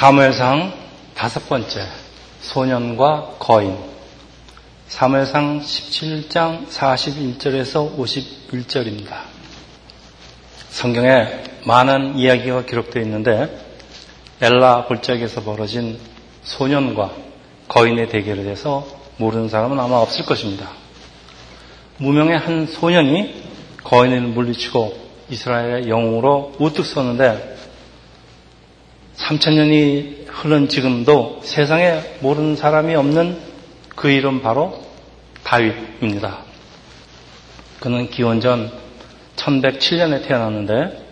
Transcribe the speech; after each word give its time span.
사무엘상 0.00 0.72
다섯 1.14 1.46
번째 1.46 1.86
소년과 2.40 3.34
거인 3.38 3.76
사무엘상 4.88 5.60
17장 5.60 6.66
41절에서 6.68 7.98
51절입니다. 7.98 9.24
성경에 10.70 11.42
많은 11.66 12.16
이야기가 12.16 12.64
기록되어 12.64 13.02
있는데 13.02 13.54
엘라 14.40 14.86
골짜기에서 14.86 15.42
벌어진 15.42 15.98
소년과 16.44 17.12
거인의 17.68 18.08
대결에 18.08 18.42
대해서 18.42 18.86
모르는 19.18 19.50
사람은 19.50 19.78
아마 19.78 19.96
없을 19.96 20.24
것입니다. 20.24 20.70
무명의 21.98 22.38
한 22.38 22.66
소년이 22.66 23.34
거인을 23.84 24.22
물리치고 24.22 25.10
이스라엘의 25.28 25.90
영웅으로 25.90 26.54
우뚝 26.58 26.86
섰는데 26.86 27.59
3천년이 29.30 30.26
흐른 30.26 30.68
지금도 30.68 31.40
세상에 31.44 32.00
모르는 32.20 32.56
사람이 32.56 32.94
없는 32.96 33.38
그 33.94 34.10
이름 34.10 34.42
바로 34.42 34.82
다윗입니다. 35.44 36.38
그는 37.78 38.10
기원전 38.10 38.72
1107년에 39.36 40.26
태어났는데 40.26 41.06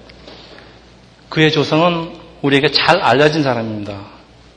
그의 1.29 1.53
조성은 1.53 2.17
우리에게 2.43 2.73
잘 2.73 3.01
알려진 3.01 3.43
사람입니다. 3.43 4.01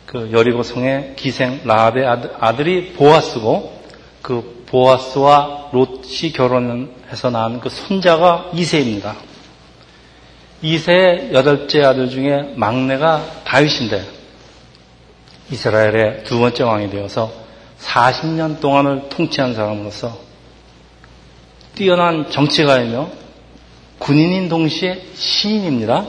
그 0.08 0.30
여리고 0.32 0.64
성의 0.64 1.14
기생 1.16 1.62
라합의 1.64 2.06
아들이 2.40 2.94
보아스고 2.94 3.82
그 4.22 4.66
보아스와 4.68 5.70
롯이 5.72 6.32
결혼해서 6.34 7.30
낳은 7.30 7.60
그 7.60 7.70
손자가 7.70 8.50
이세입니다. 8.54 9.16
이세의 10.62 11.34
여덟째 11.34 11.84
아들 11.84 12.10
중에 12.10 12.54
막내가 12.56 13.44
다윗인데 13.46 14.06
이스라엘의 15.52 16.24
두 16.24 16.40
번째 16.40 16.64
왕이 16.64 16.90
되어서 16.92 17.32
40년 17.80 18.60
동안을 18.60 19.10
통치한 19.10 19.56
사람으로서 19.56 20.18
뛰어난 21.76 22.30
정치가이며 22.30 23.10
군인인 23.98 24.50
동시에 24.50 25.02
시인입니다. 25.14 26.08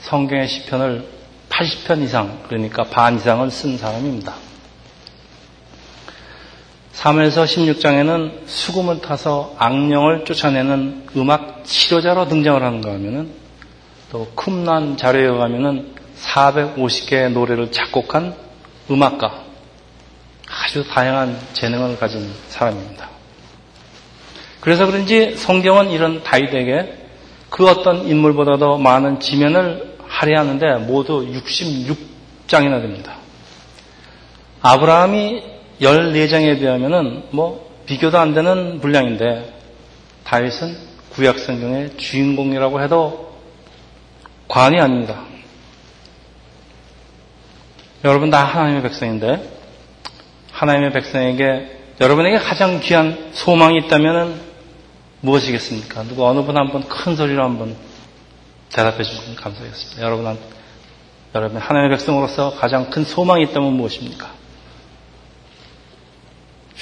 성경의 0.00 0.48
시편을 0.48 1.08
80편 1.48 2.02
이상, 2.02 2.42
그러니까 2.46 2.84
반 2.84 3.16
이상을 3.16 3.50
쓴 3.50 3.78
사람입니다. 3.78 4.43
3에서 6.96 7.44
16장에는 7.44 8.46
수금을 8.46 9.00
타서 9.00 9.54
악령을 9.58 10.24
쫓아내는 10.24 11.08
음악 11.16 11.64
치료자로 11.64 12.28
등장을 12.28 12.62
하는가 12.62 12.92
하면은 12.92 13.30
또 14.10 14.28
쿰난 14.36 14.96
자료에 14.96 15.24
의하면은 15.24 15.92
450개의 16.22 17.32
노래를 17.32 17.72
작곡한 17.72 18.34
음악가, 18.90 19.42
아주 20.48 20.86
다양한 20.88 21.36
재능을 21.52 21.98
가진 21.98 22.30
사람입니다. 22.48 23.08
그래서 24.60 24.86
그런지 24.86 25.36
성경은 25.36 25.90
이런 25.90 26.22
다윗에게 26.22 27.06
그 27.50 27.68
어떤 27.68 28.06
인물보다도 28.06 28.78
많은 28.78 29.20
지면을 29.20 29.96
할애하는데 30.06 30.86
모두 30.86 31.26
66장이나 31.26 32.80
됩니다. 32.80 33.16
아브라함이 34.62 35.53
14장에 35.80 36.58
비하면은 36.58 37.24
뭐 37.30 37.70
비교도 37.86 38.18
안 38.18 38.34
되는 38.34 38.80
분량인데 38.80 39.52
다윗은 40.24 40.76
구약 41.10 41.38
성경의 41.38 41.96
주인공이라고 41.96 42.80
해도 42.82 43.34
관이 44.48 44.80
아닙니다. 44.80 45.22
여러분 48.04 48.30
다 48.30 48.44
하나님의 48.44 48.82
백성인데 48.82 49.50
하나님의 50.52 50.92
백성에게 50.92 51.78
여러분에게 52.00 52.38
가장 52.38 52.80
귀한 52.80 53.30
소망이 53.32 53.78
있다면 53.84 54.40
무엇이겠습니까? 55.20 56.02
누구 56.04 56.26
어느 56.26 56.42
분 56.42 56.56
한 56.56 56.70
분 56.70 56.82
큰 56.82 57.16
소리로 57.16 57.42
한번 57.42 57.76
대답해 58.70 59.02
주시면 59.02 59.36
감사하겠습니다. 59.36 60.02
여러분, 60.02 60.36
여러분 61.34 61.56
하나님의 61.58 61.96
백성으로서 61.96 62.54
가장 62.56 62.90
큰 62.90 63.04
소망이 63.04 63.44
있다면 63.44 63.72
무엇입니까? 63.72 64.30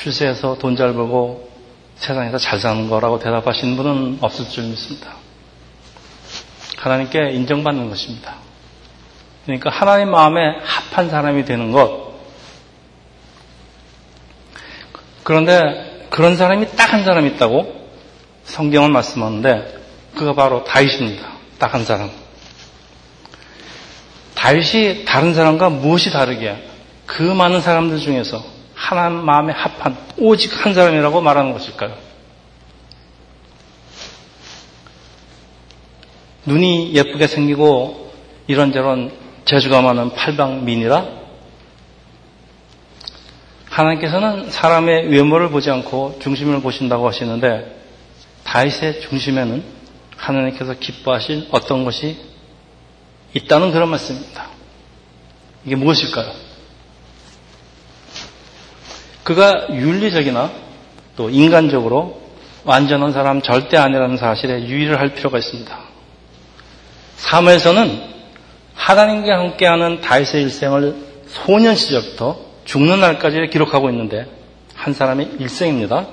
출세해서 0.03 0.59
돈 0.59 0.75
잘 0.77 0.95
벌고 0.95 1.49
세상에서 1.97 2.39
잘 2.39 2.59
사는 2.59 2.89
거라고 2.89 3.19
대답하시는 3.21 3.77
분은 3.77 4.19
없을 4.21 4.49
줄 4.49 4.65
믿습니다. 4.65 5.15
하나님께 6.79 7.31
인정받는 7.31 7.89
것입니다. 7.89 8.35
그러니까 9.45 9.71
하나님 9.71 10.11
마음에 10.11 10.41
합한 10.65 11.11
사람이 11.11 11.45
되는 11.45 11.71
것. 11.71 12.13
그런데 15.23 16.07
그런 16.11 16.37
사람이 16.37 16.75
딱 16.77 16.93
한 16.93 17.05
사람 17.05 17.27
있다고 17.27 17.89
성경은 18.45 18.93
말씀하는데 18.93 19.79
그가 20.17 20.35
바로 20.35 20.65
다윗입니다. 20.65 21.27
딱 21.59 21.75
한 21.75 21.85
사람. 21.85 22.11
다윗이 24.35 25.05
다른 25.05 25.33
사람과 25.35 25.69
무엇이 25.71 26.11
다르게 26.11 26.69
그 27.07 27.23
많은 27.23 27.61
사람들 27.61 28.01
중에서 28.01 28.45
하나님 28.83 29.25
마음에 29.25 29.53
합한 29.53 29.97
오직 30.19 30.53
한 30.67 30.75
사람이라고 30.75 31.21
말하는 31.21 31.53
것일까요? 31.53 31.97
눈이 36.47 36.93
예쁘게 36.93 37.29
생기고 37.29 38.13
이런저런 38.49 39.13
재주가 39.45 39.83
많은 39.83 40.11
팔방민이라 40.15 41.07
하나님께서는 43.71 44.51
사람의 44.51 45.09
외모를 45.11 45.51
보지 45.51 45.71
않고 45.71 46.19
중심을 46.21 46.61
보신다고 46.61 47.07
하시는데 47.07 47.81
다윗의 48.43 49.01
중심에는 49.03 49.63
하나님께서 50.17 50.75
기뻐하신 50.75 51.47
어떤 51.53 51.85
것이 51.85 52.19
있다는 53.33 53.71
그런 53.71 53.89
말씀입니다. 53.91 54.49
이게 55.65 55.77
무엇일까요? 55.77 56.52
그가 59.33 59.69
윤리적이나 59.71 60.51
또 61.17 61.31
인간적으로 61.31 62.21
완전한 62.65 63.13
사람 63.13 63.41
절대 63.41 63.77
아니라는 63.77 64.17
사실에 64.17 64.67
유의를 64.67 65.01
할 65.01 65.15
필요가 65.15 65.39
있습니다. 65.39 65.79
삶에서는 67.17 68.13
하나님과 68.75 69.39
함께하는 69.39 70.01
다윗의 70.01 70.43
일생을 70.43 70.97
소년 71.29 71.75
시절부터 71.75 72.39
죽는 72.65 73.01
날까지 73.01 73.49
기록하고 73.51 73.91
있는데 73.91 74.27
한 74.75 74.93
사람의 74.93 75.37
일생입니다. 75.39 76.07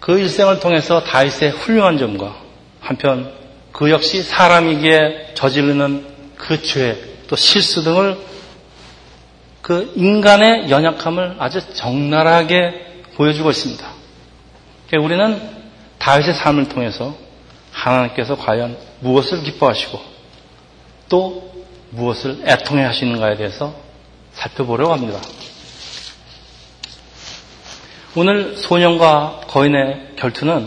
그 0.00 0.18
일생을 0.18 0.60
통해서 0.60 1.02
다윗의 1.04 1.50
훌륭한 1.50 1.98
점과 1.98 2.36
한편 2.80 3.32
그 3.72 3.90
역시 3.90 4.22
사람이기에 4.22 5.34
저지르는 5.34 6.06
그 6.36 6.62
죄, 6.62 6.96
또 7.28 7.36
실수 7.36 7.82
등을 7.82 8.16
그 9.68 9.92
인간의 9.96 10.70
연약함을 10.70 11.36
아주 11.38 11.60
적나라하게 11.74 13.02
보여주고 13.16 13.50
있습니다. 13.50 13.86
그러니까 14.86 15.06
우리는 15.06 15.42
다윗의 15.98 16.32
삶을 16.32 16.70
통해서 16.70 17.14
하나님께서 17.70 18.34
과연 18.36 18.78
무엇을 19.00 19.42
기뻐하시고 19.42 20.00
또 21.10 21.52
무엇을 21.90 22.44
애통해 22.46 22.82
하시는가에 22.82 23.36
대해서 23.36 23.74
살펴보려고 24.32 24.94
합니다. 24.94 25.20
오늘 28.16 28.56
소년과 28.56 29.42
거인의 29.48 30.14
결투는 30.16 30.66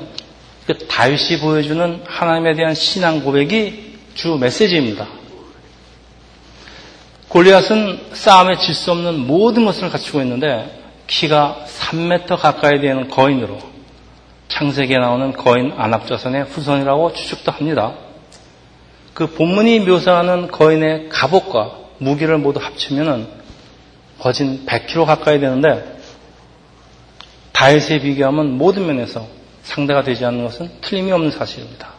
그 0.67 0.77
다윗이 0.77 1.39
보여주는 1.41 2.03
하나님에 2.05 2.53
대한 2.53 2.75
신앙 2.75 3.23
고백이 3.23 3.97
주 4.13 4.37
메시지입니다. 4.39 5.20
골리앗은 7.31 8.09
싸움에 8.11 8.57
질 8.57 8.75
수 8.75 8.91
없는 8.91 9.19
모든 9.19 9.63
것을 9.63 9.89
갖추고 9.89 10.21
있는데 10.21 10.69
키가 11.07 11.63
3m 11.65 12.37
가까이 12.37 12.81
되는 12.81 13.07
거인으로 13.07 13.57
창세기에 14.49 14.97
나오는 14.97 15.31
거인 15.31 15.71
안압자선의 15.77 16.43
후손이라고 16.43 17.13
추측도 17.13 17.53
합니다. 17.53 17.93
그 19.13 19.27
본문이 19.27 19.79
묘사하는 19.79 20.51
거인의 20.51 21.07
갑옷과 21.07 21.71
무기를 21.99 22.37
모두 22.37 22.59
합치면은 22.59 23.27
거진 24.19 24.65
100kg 24.65 25.05
가까이 25.05 25.39
되는데 25.39 25.99
다윗에 27.53 27.99
비교하면 27.99 28.57
모든 28.57 28.87
면에서 28.87 29.25
상대가 29.63 30.03
되지 30.03 30.25
않는 30.25 30.43
것은 30.43 30.69
틀림이 30.81 31.13
없는 31.13 31.31
사실입니다. 31.31 31.93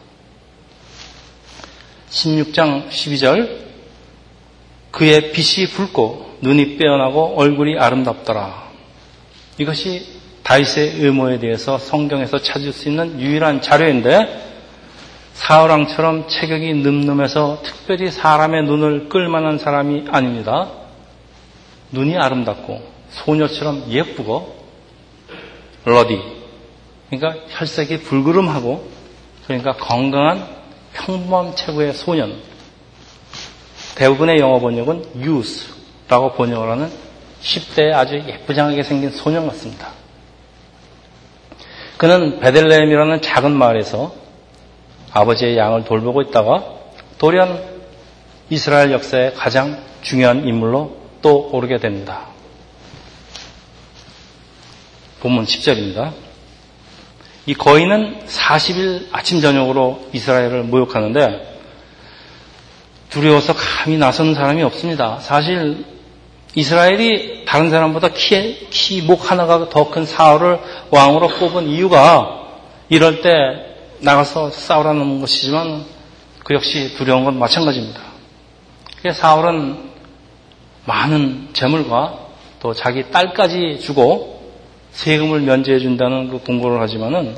16장 2.11 2.89
12절 2.89 3.72
그의 4.93 5.31
빛이 5.31 5.67
붉고 5.69 6.37
눈이 6.41 6.77
빼어나고 6.77 7.33
얼굴이 7.37 7.77
아름답더라. 7.79 8.71
이것이 9.57 10.05
다윗의 10.43 10.97
의모에 10.99 11.39
대해서 11.39 11.79
성경에서 11.79 12.39
찾을 12.39 12.71
수 12.71 12.89
있는 12.89 13.19
유일한 13.19 13.61
자료인데 13.61 14.51
사울왕처럼 15.33 16.27
체격이 16.27 16.73
늠름해서 16.75 17.63
특별히 17.63 18.11
사람의 18.11 18.65
눈을 18.65 19.09
끌만한 19.09 19.57
사람이 19.57 20.05
아닙니다. 20.11 20.69
눈이 21.91 22.15
아름답고 22.15 22.81
소녀처럼 23.09 23.85
예쁘고 23.89 24.63
러디 25.85 26.19
그러니까 27.09 27.41
혈색이 27.49 28.01
불그름하고 28.01 28.87
그러니까 29.47 29.73
건강한 29.73 30.47
평범한 30.93 31.55
체구의 31.55 31.93
소년 31.93 32.52
대부분의 33.95 34.39
영어 34.39 34.59
번역은 34.59 35.05
youth라고 35.15 36.33
번역을 36.33 36.69
하는 36.69 36.91
10대에 37.41 37.93
아주 37.93 38.15
예쁘장하게 38.15 38.83
생긴 38.83 39.11
소년 39.11 39.47
같습니다. 39.47 39.89
그는 41.97 42.39
베들레헴이라는 42.39 43.21
작은 43.21 43.51
마을에서 43.51 44.13
아버지의 45.11 45.57
양을 45.57 45.85
돌보고 45.85 46.21
있다가 46.23 46.63
돌연 47.17 47.73
이스라엘 48.49 48.91
역사의 48.91 49.35
가장 49.35 49.81
중요한 50.01 50.47
인물로 50.47 50.97
또 51.21 51.49
오르게 51.51 51.77
됩니다. 51.77 52.27
본문 55.21 55.45
10절입니다. 55.45 56.11
이 57.45 57.53
거인은 57.53 58.25
40일 58.25 59.07
아침 59.11 59.39
저녁으로 59.39 60.09
이스라엘을 60.13 60.63
모욕하는데 60.63 61.52
두려워서 63.13 63.53
감히 63.53 63.97
나서는 63.97 64.33
사람이 64.33 64.63
없습니다. 64.63 65.19
사실 65.19 65.85
이스라엘이 66.55 67.45
다른 67.45 67.69
사람보다 67.69 68.09
키, 68.09 68.67
키 68.71 69.01
목 69.03 69.29
하나가 69.29 69.69
더 69.69 69.89
큰 69.91 70.05
사울을 70.05 70.59
왕으로 70.89 71.27
뽑은 71.27 71.67
이유가 71.67 72.41
이럴 72.89 73.21
때 73.21 73.29
나가서 73.99 74.49
싸우라는 74.49 75.21
것이지만 75.21 75.85
그 76.43 76.55
역시 76.55 76.95
두려운 76.95 77.23
건 77.23 77.37
마찬가지입니다. 77.37 78.01
사울은 79.13 79.91
많은 80.85 81.49
재물과 81.53 82.17
또 82.61 82.73
자기 82.73 83.11
딸까지 83.11 83.79
주고 83.81 84.41
세금을 84.91 85.41
면제해 85.41 85.77
준다는 85.79 86.29
그 86.29 86.39
공고를 86.39 86.81
하지만은 86.81 87.35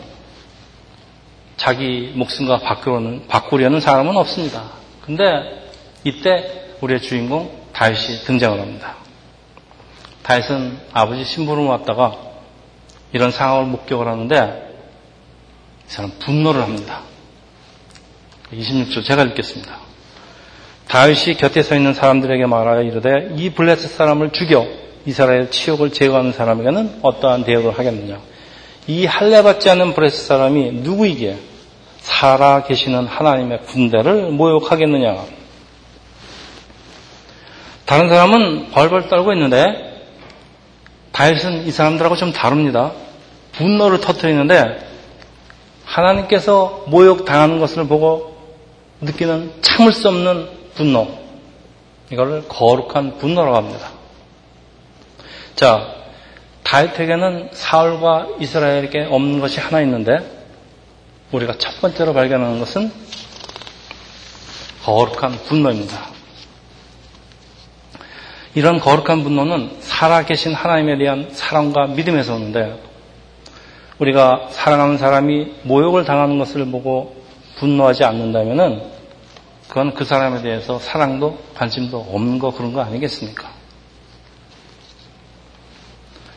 자기 1.57 2.11
목숨과 2.15 2.59
바꾸려는, 2.59 3.27
바꾸려는 3.27 3.79
사람은 3.81 4.15
없습니다. 4.17 4.63
근데 5.05 5.64
이때 6.05 6.75
우리의 6.81 7.01
주인공 7.01 7.51
다윗이 7.73 8.25
등장을 8.25 8.59
합니다. 8.59 8.95
다윗은 10.21 10.77
아버지 10.93 11.25
신부름 11.25 11.67
왔다가 11.67 12.15
이런 13.11 13.31
상황을 13.31 13.65
목격을 13.65 14.07
하는데 14.07 14.75
이 15.87 15.91
사람 15.91 16.11
분노를 16.19 16.61
합니다. 16.61 17.01
26절 18.53 19.03
제가 19.03 19.23
읽겠습니다. 19.23 19.77
다윗이 20.87 21.37
곁에 21.37 21.63
서 21.63 21.75
있는 21.75 21.95
사람들에게 21.95 22.45
말하여 22.45 22.83
이르되 22.83 23.33
이 23.35 23.49
블레셋 23.49 23.89
사람을 23.89 24.31
죽여 24.31 24.67
이스라엘 25.07 25.49
치욕을 25.49 25.91
제거하는 25.91 26.31
사람에게는 26.31 26.99
어떠한 27.01 27.45
대역을 27.45 27.77
하겠느냐. 27.79 28.19
이 28.87 29.07
할례받지 29.07 29.71
않는 29.71 29.95
블레셋 29.95 30.27
사람이 30.27 30.71
누구이기에 30.71 31.37
살아 31.97 32.63
계시는 32.63 33.07
하나님의 33.07 33.63
군대를 33.63 34.29
모욕하겠느냐. 34.31 35.44
다른 37.85 38.09
사람은 38.09 38.71
벌벌 38.71 39.09
떨고 39.09 39.33
있는데 39.33 40.03
다윗은 41.11 41.67
이 41.67 41.71
사람들하고 41.71 42.15
좀 42.15 42.33
다릅니다. 42.33 42.91
분노를 43.53 44.01
터뜨리는데 44.01 44.85
하나님께서 45.85 46.85
모욕당하는 46.87 47.59
것을 47.59 47.87
보고 47.87 48.35
느끼는 49.01 49.53
참을 49.61 49.93
수 49.93 50.09
없는 50.09 50.49
분노. 50.73 51.07
이걸 52.11 52.47
거룩한 52.47 53.17
분노라고 53.17 53.55
합니다. 53.55 53.91
자, 55.55 55.95
다윗에게는 56.63 57.49
사울과 57.53 58.27
이스라엘에게 58.39 59.07
없는 59.09 59.39
것이 59.39 59.59
하나 59.59 59.81
있는데 59.81 60.17
우리가 61.31 61.57
첫 61.57 61.79
번째로 61.79 62.13
발견하는 62.13 62.59
것은 62.59 62.91
거룩한 64.83 65.43
분노입니다. 65.45 66.14
이런 68.55 68.79
거룩한 68.79 69.23
분노는 69.23 69.77
살아계신 69.81 70.53
하나님에 70.53 70.97
대한 70.97 71.27
사랑과 71.31 71.87
믿음에서 71.87 72.35
오는데 72.35 72.79
우리가 73.99 74.47
사랑하는 74.49 74.97
사람이 74.97 75.55
모욕을 75.63 76.05
당하는 76.05 76.39
것을 76.39 76.65
보고 76.71 77.15
분노하지 77.57 78.05
않는다면 78.05 78.95
그건 79.67 79.93
그 79.93 80.05
사람에 80.05 80.41
대해서 80.41 80.79
사랑도 80.79 81.37
관심도 81.55 81.99
없는 82.11 82.39
거 82.39 82.51
그런 82.51 82.71
거 82.71 82.81
아니겠습니까? 82.81 83.49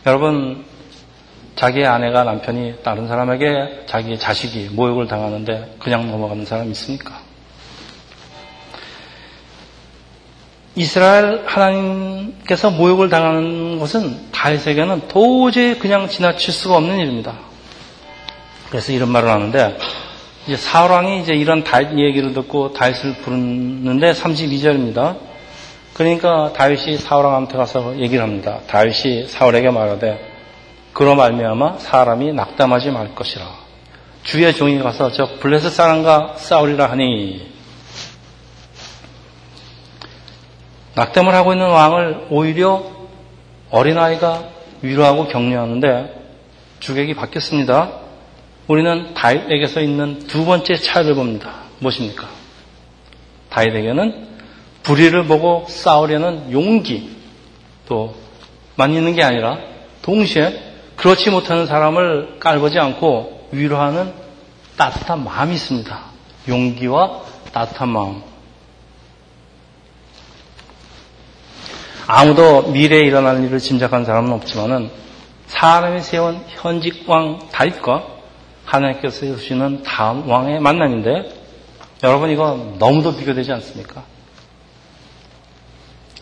여러분 0.06 0.65
자기의 1.55 1.87
아내가 1.87 2.25
남편이 2.25 2.82
다른 2.82 3.06
사람에게 3.06 3.85
자기의 3.87 4.19
자식이 4.19 4.70
모욕을 4.73 5.06
당하는데 5.06 5.76
그냥 5.79 6.11
넘어가는 6.11 6.44
사람 6.44 6.69
있습니까? 6.70 7.18
이스라엘 10.79 11.43
하나님께서 11.45 12.71
모욕을 12.71 13.09
당하는 13.09 13.81
것은 13.81 14.31
다윗에게는 14.31 15.09
도저히 15.09 15.77
그냥 15.77 16.09
지나칠 16.09 16.55
수가 16.55 16.77
없는 16.77 17.01
일입니다. 17.01 17.35
그래서 18.71 18.93
이런 18.93 19.09
말을 19.09 19.29
하는데 19.29 19.77
이제 20.47 20.57
사울왕이 20.57 21.23
이제 21.23 21.35
이런 21.35 21.65
다윗 21.65 21.99
얘기를 21.99 22.33
듣고 22.33 22.75
다윗을 22.75 23.15
부르는데 23.23 24.13
32절입니다. 24.13 25.17
그러니까 25.95 26.53
다윗이 26.53 26.99
사울왕한테 26.99 27.57
가서 27.57 27.99
얘기를 27.99 28.23
합니다. 28.23 28.61
다윗이 28.69 29.27
사울에게 29.27 29.71
말하되 29.71 30.17
그로 30.93 31.17
말미암아 31.17 31.79
사람이 31.79 32.35
낙담하지 32.35 32.93
말 32.93 33.17
것이라. 33.17 33.45
주의 34.23 34.55
종이 34.55 34.79
가서 34.79 35.11
저 35.11 35.27
블레셋 35.41 35.73
사람과 35.73 36.35
싸우리라 36.37 36.89
하니 36.89 37.48
낙담을 40.99 41.33
하고 41.33 41.53
있는 41.53 41.69
왕을 41.69 42.27
오히려 42.31 42.83
어린아이가 43.71 44.49
위로하고 44.83 45.29
격려하는데 45.29 46.15
주객이 46.81 47.15
바뀌었습니다. 47.15 47.91
우리는 48.67 49.15
다윗에게서 49.15 49.81
있는 49.81 50.19
두 50.27 50.45
번째 50.45 50.75
차이를 50.75 51.15
봅니다. 51.15 51.53
무엇입니까? 51.79 52.29
다윗에게는 53.50 54.27
불의를 54.83 55.25
보고 55.25 55.67
싸우려는 55.69 56.50
용기 56.50 57.17
또만 57.87 58.93
있는 58.93 59.15
게 59.15 59.22
아니라 59.22 59.58
동시에 60.03 60.61
그렇지 60.96 61.31
못하는 61.31 61.67
사람을 61.67 62.39
깔보지 62.41 62.79
않고 62.79 63.51
위로하는 63.53 64.13
따뜻한 64.77 65.22
마음이 65.22 65.55
있습니다. 65.55 65.99
용기와 66.49 67.22
따뜻한 67.53 67.89
마음. 67.89 68.22
아무도 72.10 72.62
미래에 72.62 73.00
일어날 73.00 73.44
일을 73.44 73.58
짐작한 73.58 74.06
사람은 74.06 74.32
없지만은 74.32 74.91
사람이 75.46 76.00
세운 76.00 76.43
현직 76.48 77.05
왕 77.06 77.38
다윗과 77.53 78.06
하나님께서 78.65 79.20
세우시는 79.20 79.82
다음 79.82 80.27
왕의 80.29 80.60
만남인데 80.60 81.31
여러분 82.03 82.31
이거 82.31 82.74
너무도 82.79 83.15
비교되지 83.15 83.53
않습니까? 83.53 84.05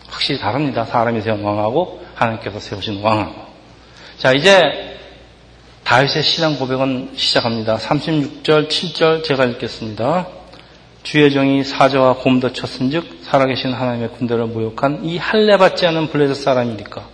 확실히 0.09 0.41
다릅니다. 0.41 0.83
사람이 0.83 1.21
세운 1.21 1.41
왕하고 1.41 2.05
하나님께서 2.15 2.59
세우신 2.59 3.01
왕하고. 3.01 3.47
자 4.17 4.33
이제 4.33 4.97
다윗의 5.85 6.21
신앙 6.21 6.59
고백은 6.59 7.13
시작합니다. 7.15 7.77
36절, 7.77 8.67
7절 8.67 9.23
제가 9.23 9.45
읽겠습니다. 9.45 10.27
주의 11.07 11.31
정이 11.31 11.63
사자와 11.63 12.15
곰도 12.15 12.51
쳤은즉 12.51 13.19
살아계신 13.23 13.71
하나님의 13.71 14.09
군대를 14.09 14.47
모욕한 14.47 15.05
이 15.05 15.17
할례 15.17 15.55
받지 15.55 15.85
않은 15.87 16.09
블레셋 16.09 16.35
사람이니까. 16.35 17.07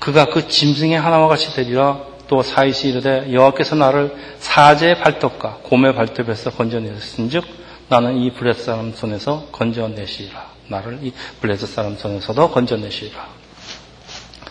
그가 0.00 0.24
그 0.24 0.48
짐승의 0.48 0.98
하나와 0.98 1.28
같이 1.28 1.54
되리라. 1.54 2.00
또 2.26 2.42
사이시 2.42 2.88
이르되 2.88 3.32
여호와께서 3.32 3.76
나를 3.76 4.12
사제의 4.40 4.98
발톱과 4.98 5.60
곰의 5.62 5.94
발톱에서 5.94 6.50
건져내셨은즉 6.50 7.44
나는 7.88 8.16
이 8.16 8.32
블레셋 8.32 8.64
사람 8.64 8.92
손에서 8.92 9.46
건져내시리라. 9.52 10.44
나를 10.66 10.98
이 11.02 11.12
블레셋 11.40 11.68
사람 11.68 11.96
손에서도 11.96 12.50
건져내시리라. 12.50 13.24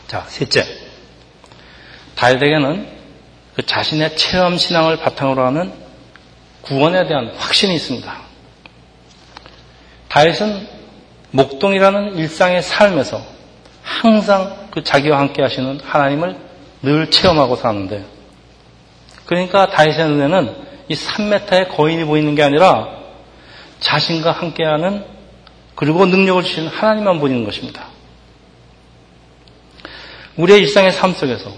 자 0.07 0.23
셋째. 0.29 0.63
다윗에게는 2.15 2.87
그 3.53 3.65
자신의 3.65 4.15
체험 4.15 4.57
신앙을 4.57 4.95
바탕으로 4.99 5.45
하는 5.45 5.73
구원에 6.61 7.05
대한 7.05 7.33
확신이 7.35 7.75
있습니다. 7.75 8.26
다윗은 10.17 10.67
목동이라는 11.29 12.17
일상의 12.17 12.63
삶에서 12.63 13.21
항상 13.83 14.67
그 14.71 14.83
자기와 14.83 15.19
함께 15.19 15.43
하시는 15.43 15.79
하나님을 15.83 16.35
늘 16.81 17.11
체험하고 17.11 17.55
사는데 17.55 18.03
그러니까 19.27 19.69
다윗의 19.69 20.07
눈에는 20.07 20.55
이 20.87 20.95
3m의 20.95 21.69
거인이 21.69 22.03
보이는 22.05 22.33
게 22.33 22.41
아니라 22.41 22.87
자신과 23.79 24.31
함께하는 24.31 25.05
그리고 25.75 26.07
능력을 26.07 26.41
주신 26.41 26.65
하나님만 26.67 27.19
보이는 27.19 27.43
것입니다. 27.43 27.85
우리의 30.35 30.61
일상의 30.61 30.93
삶 30.93 31.13
속에서 31.13 31.51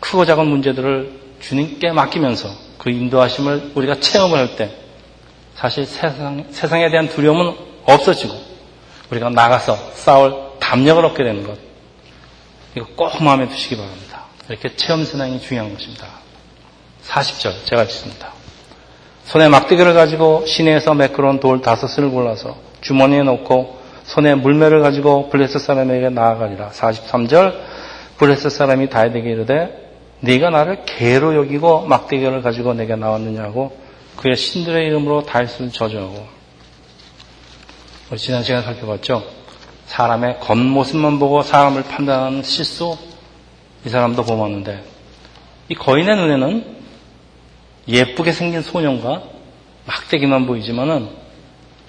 크고 0.00 0.26
작은 0.26 0.46
문제들을 0.46 1.20
주님께 1.40 1.92
맡기면서 1.92 2.50
그 2.76 2.90
인도하심을 2.90 3.72
우리가 3.74 4.00
체험을 4.00 4.36
할 4.36 4.56
때 4.56 4.76
사실 5.54 5.86
세상, 5.86 6.44
세상에 6.50 6.90
대한 6.90 7.08
두려움은 7.08 7.72
없어지고 7.86 8.34
우리가 9.10 9.30
나가서 9.30 9.76
싸울 9.94 10.34
담력을 10.58 11.04
얻게 11.04 11.24
되는 11.24 11.46
것. 11.46 11.58
이거 12.76 12.86
꼭 12.96 13.22
마음에 13.22 13.48
두시기 13.48 13.76
바랍니다. 13.76 14.24
이렇게 14.48 14.74
체험 14.76 15.04
신앙이 15.04 15.40
중요한 15.40 15.72
것입니다. 15.72 16.06
40절 17.06 17.66
제가 17.66 17.84
읽습니다. 17.84 18.32
손에 19.24 19.48
막대기를 19.48 19.94
가지고 19.94 20.44
시내에서 20.46 20.94
매끄러운 20.94 21.40
돌 21.40 21.60
다섯을 21.60 22.10
골라서 22.10 22.56
주머니에 22.80 23.22
넣고 23.22 23.78
손에 24.04 24.34
물매를 24.34 24.80
가지고 24.80 25.30
블레스 25.30 25.58
사람에게 25.58 26.10
나아가리라. 26.10 26.70
43절 26.70 27.54
블레스 28.18 28.50
사람이 28.50 28.90
다에게 28.90 29.18
이르되 29.18 29.84
네가 30.20 30.50
나를 30.50 30.84
개로 30.84 31.34
여기고 31.36 31.82
막대기를 31.86 32.42
가지고 32.42 32.74
내게 32.74 32.96
나왔느냐고 32.96 33.76
그의 34.16 34.36
신들의 34.36 34.86
이름으로 34.86 35.24
다윗을 35.24 35.70
저주하고 35.70 36.26
지난 38.16 38.44
시간에 38.44 38.62
살펴봤죠. 38.62 39.24
사람의 39.86 40.40
겉모습만 40.40 41.18
보고 41.18 41.42
사람을 41.42 41.84
판단하는 41.84 42.42
실수 42.42 42.96
이 43.84 43.88
사람도 43.88 44.24
보았는데 44.24 44.82
이 45.68 45.74
거인의 45.74 46.16
눈에는 46.16 46.76
예쁘게 47.88 48.32
생긴 48.32 48.62
소년과 48.62 49.22
막대기만 49.86 50.46
보이지만은 50.46 51.08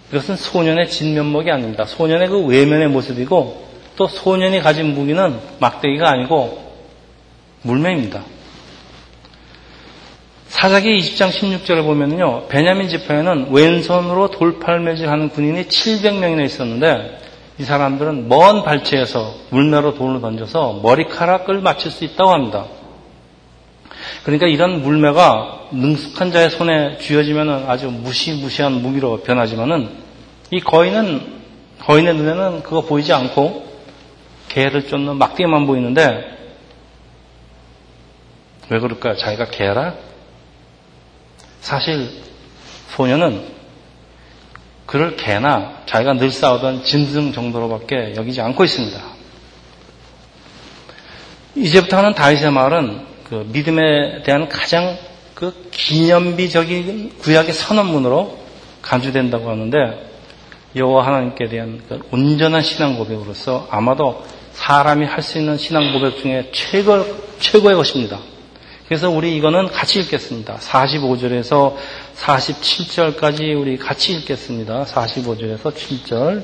이것은 0.09 0.35
소년의 0.35 0.89
진면목이 0.89 1.51
아닙니다. 1.51 1.85
소년의 1.85 2.29
그 2.29 2.45
외면의 2.45 2.87
모습이고 2.89 3.65
또 3.95 4.07
소년이 4.07 4.61
가진 4.61 4.93
무기는 4.93 5.39
막대기가 5.59 6.09
아니고 6.09 6.73
물매입니다. 7.61 8.23
사사기 10.65 10.97
20장 10.97 11.29
16절을 11.29 11.83
보면요. 11.83 12.47
베냐민 12.47 12.89
지파에는 12.89 13.49
왼손으로 13.51 14.31
돌팔매질하는 14.31 15.29
군인이 15.29 15.65
700명이나 15.65 16.43
있었는데 16.43 17.19
이 17.59 17.63
사람들은 17.63 18.27
먼 18.27 18.63
발치에서 18.63 19.31
물매로 19.51 19.93
돌을 19.93 20.21
던져서 20.21 20.79
머리카락을 20.81 21.61
맞출 21.61 21.91
수 21.91 22.03
있다고 22.03 22.31
합니다. 22.31 22.65
그러니까 24.23 24.47
이런 24.47 24.81
물매가 24.81 25.67
능숙한 25.71 26.31
자의 26.31 26.49
손에 26.49 26.97
쥐어지면 26.97 27.69
아주 27.69 27.91
무시무시한 27.91 28.71
무기로 28.81 29.21
변하지만은 29.21 29.91
이 30.49 30.61
거인은 30.61 31.41
거인의 31.81 32.15
눈에는 32.15 32.63
그거 32.63 32.81
보이지 32.81 33.13
않고 33.13 33.67
개를 34.49 34.87
쫓는 34.87 35.17
막대만 35.17 35.67
보이는데 35.67 36.25
왜 38.69 38.79
그럴까요? 38.79 39.15
자기가 39.15 39.45
개라? 39.51 40.14
사실 41.65 42.07
소녀는 42.89 43.43
그럴 44.85 45.15
개나 45.15 45.81
자기가 45.87 46.13
늘 46.13 46.29
싸우던 46.29 46.83
짐승 46.83 47.33
정도로밖에 47.33 48.13
여기지 48.15 48.39
않고 48.39 48.63
있습니다. 48.63 49.01
이제부터는 51.55 52.13
다윗의 52.13 52.51
말은 52.51 53.07
그 53.23 53.47
믿음에 53.51 54.21
대한 54.21 54.47
가장 54.47 54.95
그 55.33 55.69
기념비적인 55.71 57.17
구약의 57.17 57.51
선언문으로 57.53 58.37
간주된다고 58.83 59.49
하는데 59.49 60.07
여호와 60.75 61.07
하나님께 61.07 61.47
대한 61.47 61.81
그 61.89 61.99
온전한 62.11 62.61
신앙 62.61 62.95
고백으로서 62.95 63.67
아마도 63.71 64.23
사람이 64.53 65.07
할 65.07 65.23
수 65.23 65.39
있는 65.39 65.57
신앙 65.57 65.93
고백 65.93 66.21
중에 66.21 66.51
최고 66.53 67.03
최고의 67.39 67.75
것입니다. 67.75 68.19
그래서 68.87 69.09
우리 69.09 69.35
이거는 69.35 69.67
같이 69.67 69.99
읽겠습니다. 69.99 70.57
45절에서 70.57 71.75
47절까지 72.17 73.59
우리 73.59 73.77
같이 73.77 74.13
읽겠습니다. 74.13 74.85
45절에서 74.85 75.73
7절. 75.73 76.43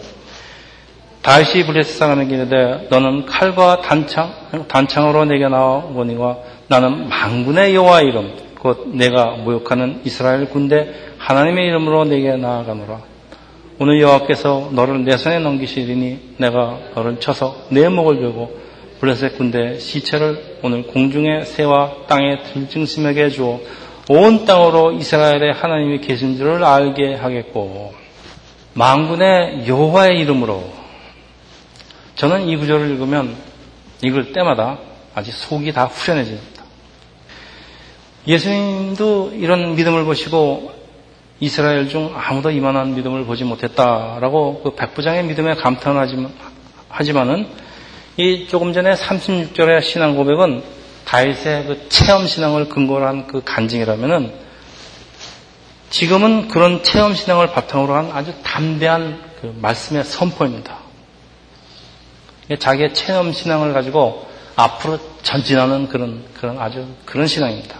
다시 1.22 1.64
블레스 1.64 2.00
사람에게 2.00 2.36
이르되 2.36 2.88
너는 2.90 3.28
칼과 3.28 3.82
단창 3.82 4.66
단창으로 4.68 5.26
내게 5.26 5.48
나오거니와 5.48 6.38
나는 6.68 7.10
망군의 7.10 7.76
여호와 7.76 8.02
이름 8.02 8.36
곧 8.58 8.90
내가 8.96 9.36
모욕하는 9.36 10.02
이스라엘 10.04 10.50
군대 10.50 10.92
하나님의 11.20 11.68
이름으로 11.68 12.06
내게 12.06 12.36
나아가노라. 12.36 13.02
오늘 13.78 14.02
여호와께서 14.02 14.70
너를 14.72 15.04
내 15.06 15.16
손에 15.16 15.38
넘기시리니 15.38 16.38
내가 16.38 16.80
너를 16.96 17.20
쳐서 17.20 17.56
내 17.70 17.88
목을 17.88 18.20
베고 18.20 18.71
블레셋 19.02 19.36
군대 19.36 19.80
시체를 19.80 20.60
오늘 20.62 20.84
공중의 20.84 21.48
새와 21.48 22.06
땅의 22.08 22.44
들짐승에게 22.44 23.30
주어 23.30 23.60
온 24.10 24.46
땅으로 24.46 24.92
이스라엘의 24.92 25.54
하나님이 25.54 26.02
계신 26.02 26.38
줄을 26.38 26.64
알게 26.64 27.16
하겠고 27.16 27.96
망군의 28.76 29.68
여호와의 29.68 30.20
이름으로 30.20 30.72
저는 32.14 32.48
이 32.48 32.56
구절을 32.58 32.92
읽으면 32.92 33.36
읽을 34.04 34.34
때마다 34.34 34.78
아주 35.16 35.32
속이 35.32 35.74
다 35.74 35.86
후련해집니다. 35.86 36.64
예수님도 38.28 39.32
이런 39.34 39.76
믿음을 39.76 40.06
보시고 40.06 40.74
이스라엘 41.40 41.90
중 41.90 42.14
아무도 42.16 42.52
이만한 42.52 42.94
믿음을 42.94 43.26
보지 43.26 43.46
못했다라고 43.46 44.62
그 44.64 44.76
백부장의 44.76 45.24
믿음에 45.24 45.56
감탄하지만은 45.56 47.48
이 48.18 48.48
조금 48.48 48.74
전에 48.74 48.94
36절의 48.94 49.82
신앙 49.84 50.16
고백은 50.16 50.64
다윗의 51.06 51.66
그 51.66 51.90
체험 51.90 52.28
신앙을 52.28 52.70
근거로 52.70 53.06
한 53.06 53.28
그 53.28 53.42
간증이라면은 53.44 54.34
지금은 55.90 56.48
그런 56.48 56.84
체험 56.84 57.16
신앙을 57.16 57.52
바탕으로 57.52 57.94
한 57.96 58.12
아주 58.12 58.34
담대한 58.44 59.22
그 59.42 59.54
말씀의 59.62 60.04
선포입니다. 60.04 60.78
자기의 62.60 62.94
체험 62.94 63.32
신앙을 63.34 63.74
가지고 63.74 64.28
앞으로 64.56 65.00
전진하는 65.22 65.88
그런 65.88 66.24
그런 66.40 66.60
아주 66.60 66.86
그런 67.06 67.28
신앙입니다. 67.28 67.78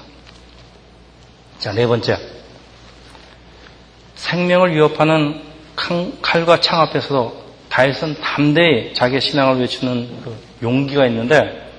자, 1.60 1.74
네 1.74 1.86
번째. 1.88 2.18
생명을 4.16 4.74
위협하는 4.74 5.42
칼과 6.22 6.60
창 6.62 6.80
앞에서도 6.82 7.41
다윗은 7.72 8.16
담대히 8.16 8.94
자기의 8.94 9.22
신앙을 9.22 9.62
외치는 9.62 10.22
그 10.24 10.38
용기가 10.62 11.06
있는데 11.08 11.72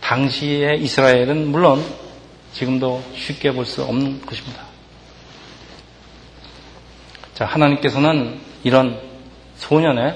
당시의 0.00 0.82
이스라엘은 0.82 1.48
물론 1.48 1.84
지금도 2.54 3.02
쉽게 3.14 3.52
볼 3.52 3.66
수 3.66 3.82
없는 3.82 4.24
것입니다. 4.24 4.62
자, 7.34 7.44
하나님께서는 7.44 8.40
이런 8.62 8.98
소년의 9.56 10.14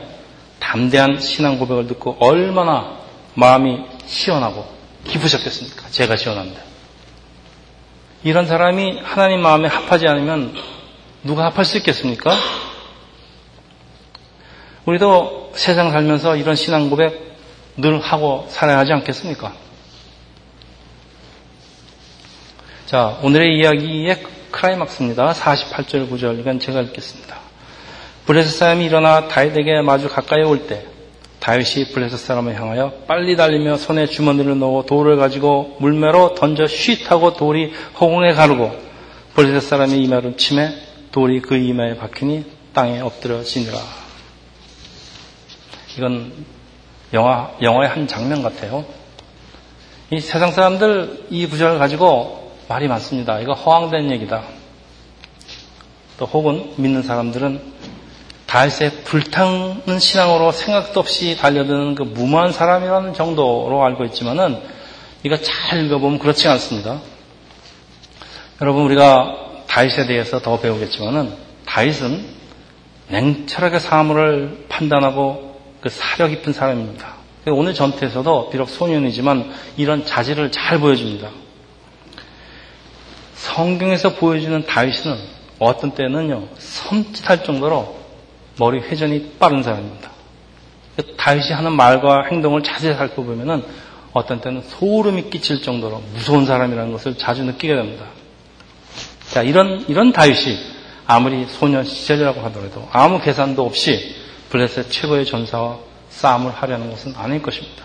담대한 0.59 1.21
신앙 1.21 1.59
고백을 1.59 1.87
듣고 1.89 2.17
얼마나 2.21 2.99
마음이 3.35 3.81
시원하고 4.07 4.67
기쁘셨겠습니까? 5.05 5.89
제가 5.91 6.17
시원합니다. 6.17 6.63
이런 8.25 8.47
사람이 8.47 9.01
하나님 9.03 9.43
마음에 9.43 9.69
합하지 9.69 10.07
않으면 10.09 10.55
누가 11.25 11.45
합할 11.45 11.65
수 11.65 11.77
있겠습니까? 11.77 12.31
우리도 14.89 15.53
세상 15.55 15.91
살면서 15.91 16.37
이런 16.37 16.57
신앙 16.57 16.89
고백 16.89 17.37
늘 17.77 18.01
하고 18.01 18.47
살아야 18.49 18.79
하지 18.79 18.93
않겠습니까? 18.93 19.53
자, 22.87 23.19
오늘의 23.23 23.59
이야기의 23.59 24.23
크라이막스입니다. 24.51 25.33
48절 25.33 26.11
9절 26.11 26.41
이건 26.41 26.59
제가 26.59 26.81
읽겠습니다. 26.81 27.37
블레셋 28.25 28.51
사람이 28.51 28.87
일어나 28.87 29.29
다윗에게 29.29 29.83
마주 29.83 30.09
가까이 30.09 30.43
올 30.43 30.67
때 30.67 30.87
다윗이 31.41 31.93
블레셋 31.93 32.19
사람을 32.19 32.59
향하여 32.59 32.93
빨리 33.07 33.37
달리며 33.37 33.77
손에 33.77 34.07
주머니를 34.07 34.59
넣어 34.59 34.85
돌을 34.87 35.19
가지고 35.19 35.77
물매로 35.81 36.35
던져 36.35 36.67
쉿하고 36.67 37.35
돌이 37.35 37.75
허공에 38.01 38.33
가르고 38.33 38.75
블레셋 39.35 39.63
사람이 39.63 40.03
이마를 40.05 40.39
치매 40.39 40.73
돌이 41.13 41.43
그 41.43 41.57
이마에 41.57 41.97
박히니 41.99 42.45
땅에 42.73 43.01
엎드려지니라. 43.01 43.98
이건 45.99 46.33
영화, 47.13 47.51
영화의 47.61 47.91
한 47.91 48.07
장면 48.07 48.43
같아요. 48.43 48.85
이 50.11 50.21
세상 50.21 50.53
사람들 50.53 51.27
이 51.31 51.49
구절을 51.49 51.79
가지고 51.79 52.53
말이 52.69 52.87
많습니다. 52.87 53.41
이거 53.41 53.53
허황된 53.55 54.13
얘기다. 54.13 54.45
또 56.19 56.27
혹은 56.27 56.73
믿는 56.77 57.03
사람들은 57.03 57.61
다윗의 58.47 59.03
불타는 59.05 59.99
신앙으로 59.99 60.53
생각도 60.53 61.01
없이 61.01 61.37
달려드는 61.37 61.97
그 61.97 62.05
무모한 62.05 62.53
사람이라는 62.53 63.15
정도로 63.15 63.85
알고 63.85 64.05
있지만은 64.07 64.61
이거 65.25 65.37
잘 65.37 65.85
읽어보면 65.85 66.21
그렇지 66.21 66.47
않습니다. 66.49 67.01
여러분 68.61 68.85
우리가 68.85 69.65
다윗에 69.67 70.07
대해서 70.07 70.41
더 70.41 70.61
배우겠지만은 70.61 71.33
다윗은 71.67 72.25
냉철하게 73.09 73.81
사물을 73.81 74.67
판단하고 74.69 75.48
그 75.81 75.89
사려 75.89 76.29
깊은 76.29 76.53
사람입니다. 76.53 77.15
오늘 77.47 77.75
전투에서도 77.75 78.51
비록 78.51 78.69
소년이지만 78.69 79.53
이런 79.77 80.05
자질을 80.05 80.51
잘 80.51 80.79
보여줍니다. 80.81 81.31
성경에서 83.35 84.15
보여주는 84.15 84.67
다윗은 84.67 85.17
어떤 85.59 85.93
때는요 85.93 86.49
섬찟할 86.59 87.45
정도로 87.45 87.97
머리 88.59 88.81
회전이 88.81 89.35
빠른 89.39 89.63
사람입니다. 89.63 90.11
다윗이 91.17 91.53
하는 91.53 91.73
말과 91.73 92.25
행동을 92.31 92.63
자세히 92.63 92.95
살펴보면은 92.95 93.65
어떤 94.13 94.41
때는 94.41 94.63
소름이 94.63 95.31
끼칠 95.31 95.63
정도로 95.63 96.03
무서운 96.13 96.45
사람이라는 96.45 96.93
것을 96.93 97.17
자주 97.17 97.45
느끼게 97.45 97.75
됩니다. 97.75 98.07
자, 99.31 99.43
이런, 99.43 99.85
이런 99.89 100.13
다윗이 100.13 100.59
아무리 101.07 101.47
소년 101.47 101.85
시절이라고 101.85 102.41
하더라도 102.43 102.89
아무 102.93 103.21
계산도 103.21 103.65
없이 103.65 104.15
블레셋 104.51 104.91
최고의 104.91 105.27
전사와 105.27 105.79
싸움을 106.11 106.53
하려는 106.53 106.91
것은 106.91 107.15
아닐 107.17 107.43
것입니다. 107.43 107.85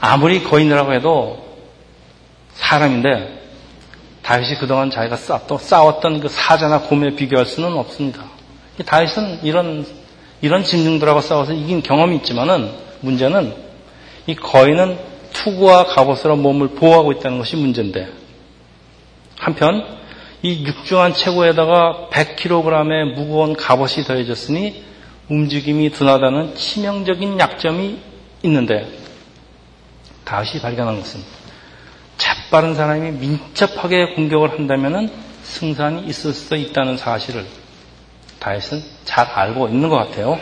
아무리 0.00 0.42
거인이라고 0.42 0.92
해도 0.94 1.58
사람인데 2.54 3.40
다윗이 4.22 4.56
그동안 4.56 4.90
자기가 4.90 5.16
싸웠던 5.16 6.20
그 6.20 6.28
사자나 6.28 6.82
곰에 6.82 7.14
비교할 7.14 7.46
수는 7.46 7.72
없습니다. 7.74 8.24
다윗은 8.86 9.40
이런 9.42 9.86
이런 10.40 10.64
짐승들하고 10.64 11.20
싸워서 11.20 11.52
이긴 11.52 11.82
경험이 11.82 12.16
있지만은 12.16 12.72
문제는 13.00 13.54
이 14.26 14.34
거인은 14.34 14.98
투구와 15.32 15.86
갑옷으로 15.86 16.36
몸을 16.36 16.68
보호하고 16.68 17.12
있다는 17.12 17.38
것이 17.38 17.56
문제인데 17.56 18.08
한편 19.38 19.99
이 20.42 20.64
육중한 20.64 21.14
체구에다가 21.14 22.08
100kg의 22.10 23.14
무거운 23.14 23.54
갑옷이 23.54 24.04
더해졌으니 24.06 24.82
움직임이 25.28 25.90
둔하다는 25.90 26.56
치명적인 26.56 27.38
약점이 27.38 27.98
있는데 28.42 28.88
다시 30.24 30.60
발견한 30.60 30.96
것은 30.96 31.20
재빠른 32.16 32.74
사람이 32.74 33.12
민첩하게 33.12 34.14
공격을 34.14 34.50
한다면 34.52 35.10
승산이 35.42 36.06
있을 36.06 36.32
수도 36.32 36.56
있다는 36.56 36.96
사실을 36.96 37.46
다윗은 38.38 38.82
잘 39.04 39.26
알고 39.26 39.68
있는 39.68 39.88
것 39.88 39.96
같아요. 39.96 40.38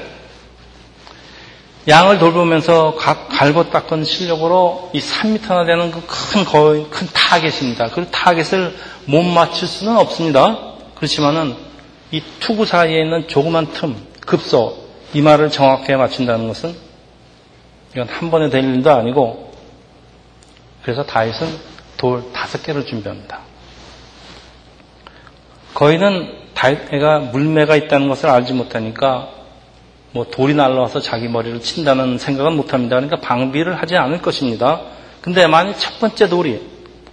양을 1.87 2.19
돌보면서 2.19 2.97
각 2.99 3.29
갈고 3.29 3.71
닦은 3.71 4.05
실력으로 4.05 4.91
이 4.93 5.01
3미터나 5.01 5.65
되는 5.67 5.91
그 5.91 6.01
큰 6.07 6.45
거의 6.45 6.87
큰 6.91 7.07
타겟입니다. 7.13 7.89
그 7.89 8.07
타겟을 8.11 8.77
못 9.07 9.23
맞출 9.23 9.67
수는 9.67 9.97
없습니다. 9.97 10.75
그렇지만은 10.97 11.57
이 12.11 12.23
투구 12.41 12.67
사이에 12.67 13.01
있는 13.03 13.27
조그만 13.29 13.73
틈, 13.73 13.97
급소, 14.27 14.77
이 15.15 15.23
말을 15.23 15.51
정확하게 15.51 15.97
맞춘다는 15.97 16.49
것은 16.49 16.75
이건 17.93 18.09
한 18.09 18.31
번에 18.31 18.51
될 18.51 18.63
일도 18.65 18.91
아니고 18.91 19.53
그래서 20.83 21.05
다윗은 21.05 21.49
돌 21.97 22.31
다섯 22.33 22.63
개를 22.63 22.85
준비합니다. 22.85 23.41
거인은 25.75 26.35
다윗가 26.55 27.21
물매가 27.33 27.77
있다는 27.77 28.09
것을 28.09 28.29
알지 28.29 28.53
못하니까 28.53 29.31
뭐 30.13 30.25
돌이 30.31 30.55
날라와서 30.55 31.01
자기 31.01 31.29
머리를 31.29 31.61
친다는 31.61 32.19
생각은 32.19 32.57
못합니다. 32.57 32.97
그러니까 32.97 33.21
방비를 33.21 33.81
하지 33.81 33.97
않을 33.97 34.23
것입니다. 34.23 34.83
근데 35.21 35.47
만약 35.47 35.79
첫 35.79 35.99
번째 35.99 36.29
돌이 36.29 36.63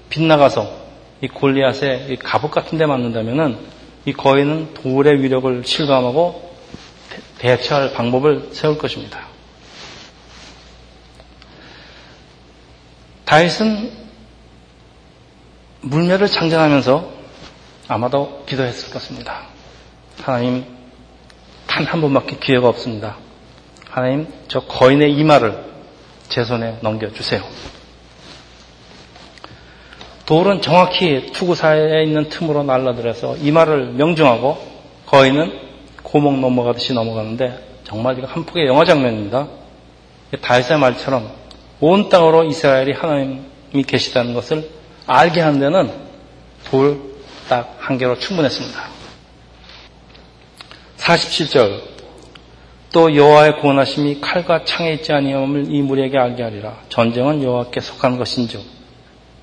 빗나가서 0.09 0.85
이 1.21 1.27
골리앗의 1.27 2.07
이 2.09 2.15
갑옷 2.17 2.51
같은 2.51 2.77
데 2.77 2.85
맞는다면은 2.85 3.57
이 4.05 4.13
거인은 4.13 4.73
돌의 4.75 5.21
위력을 5.21 5.63
실감하고 5.65 6.55
대처할 7.39 7.93
방법을 7.93 8.49
세울 8.51 8.77
것입니다. 8.77 9.27
다윗은 13.25 13.91
물매를 15.81 16.27
창전하면서 16.27 17.11
아마도 17.87 18.43
기도했을 18.48 18.91
것입니다. 18.91 19.48
하나님, 20.22 20.65
단 21.75 21.85
한 21.85 22.01
번밖에 22.01 22.38
기회가 22.40 22.70
없습니다. 22.70 23.18
하나님, 23.90 24.27
저 24.48 24.61
거인의 24.61 25.14
이마를 25.14 25.64
제 26.29 26.44
손에 26.46 26.77
넘겨주세요. 26.81 27.42
돌은 30.25 30.61
정확히 30.61 31.31
투구사에 31.33 32.03
있는 32.03 32.29
틈으로 32.29 32.64
날라들어서 32.64 33.38
이마를 33.38 33.88
명중하고 33.94 34.57
거인은 35.05 35.59
고목 36.01 36.40
넘어가듯이 36.40 36.94
넘어가는데 36.94 37.79
정말 37.83 38.18
이거 38.18 38.25
한 38.27 38.44
폭의 38.46 38.66
영화 38.68 38.85
장면입니다. 38.85 39.48
다윗의 40.42 40.79
말처럼 40.79 41.29
온 41.79 42.09
땅으로 42.09 42.46
이스라엘이 42.46 42.94
하나님이 42.94 43.83
계시다는 43.85 44.33
것을 44.33 44.70
알게 45.05 45.42
하는 45.42 45.59
데는 45.59 45.92
돌 46.72 47.16
딱 47.48 47.75
한 47.79 48.00
개로 48.00 48.18
충분했습니다. 48.18 48.95
47절 51.05 51.81
또 52.91 53.15
여호와의 53.15 53.59
구원하심이 53.59 54.22
칼과 54.22 54.63
창에 54.65 54.94
있지 54.94 55.11
아니함을 55.13 55.65
이 55.70 55.81
무리에게 55.81 56.18
알게 56.18 56.41
하리라. 56.41 56.77
전쟁은 56.89 57.44
여호와께 57.44 57.79
속한 57.81 58.18
것인즉 58.18 58.63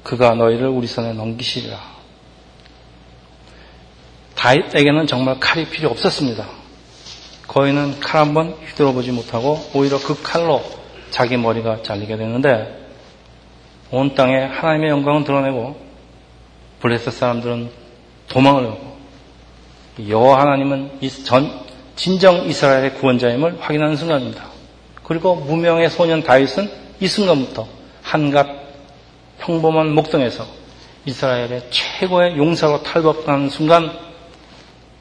그가 0.03 0.35
너희를 0.35 0.69
우리 0.69 0.87
손에 0.87 1.13
넘기시리라. 1.13 1.79
다윗에게는 4.35 5.07
정말 5.07 5.39
칼이 5.39 5.67
필요 5.67 5.91
없었습니다. 5.91 6.47
거인은 7.47 8.01
칼 8.01 8.23
한 8.23 8.35
번 8.35 8.53
휘둘러 8.53 8.93
보지 8.93 9.13
못하고 9.13 9.59
오히려 9.75 9.99
그 9.99 10.21
칼로 10.23 10.63
자기 11.11 11.37
머리가 11.37 11.83
잘리게 11.83 12.17
되는데 12.17 12.81
온 13.91 14.15
땅에 14.15 14.37
하나님의 14.37 14.91
영광을 14.91 15.25
드러내고 15.25 15.77
블레셋 16.81 17.13
사람들은 17.13 17.71
도망을 18.29 18.65
하고 18.65 18.92
여호와 19.99 20.41
하나님은 20.41 21.01
전 21.25 21.63
진정 21.97 22.47
이스라엘의 22.47 22.95
구원자임을 22.95 23.61
확인하는 23.61 23.97
순간입니다. 23.97 24.47
그리고 25.05 25.37
무명의 25.37 25.91
소년 25.91 26.23
다윗은 26.23 26.71
이 27.01 27.07
순간부터 27.07 27.69
한갓 28.03 28.47
평범한 29.41 29.93
목동에서 29.95 30.47
이스라엘의 31.05 31.69
최고의 31.71 32.37
용사로 32.37 32.83
탈법하는 32.83 33.51
순간 33.51 33.93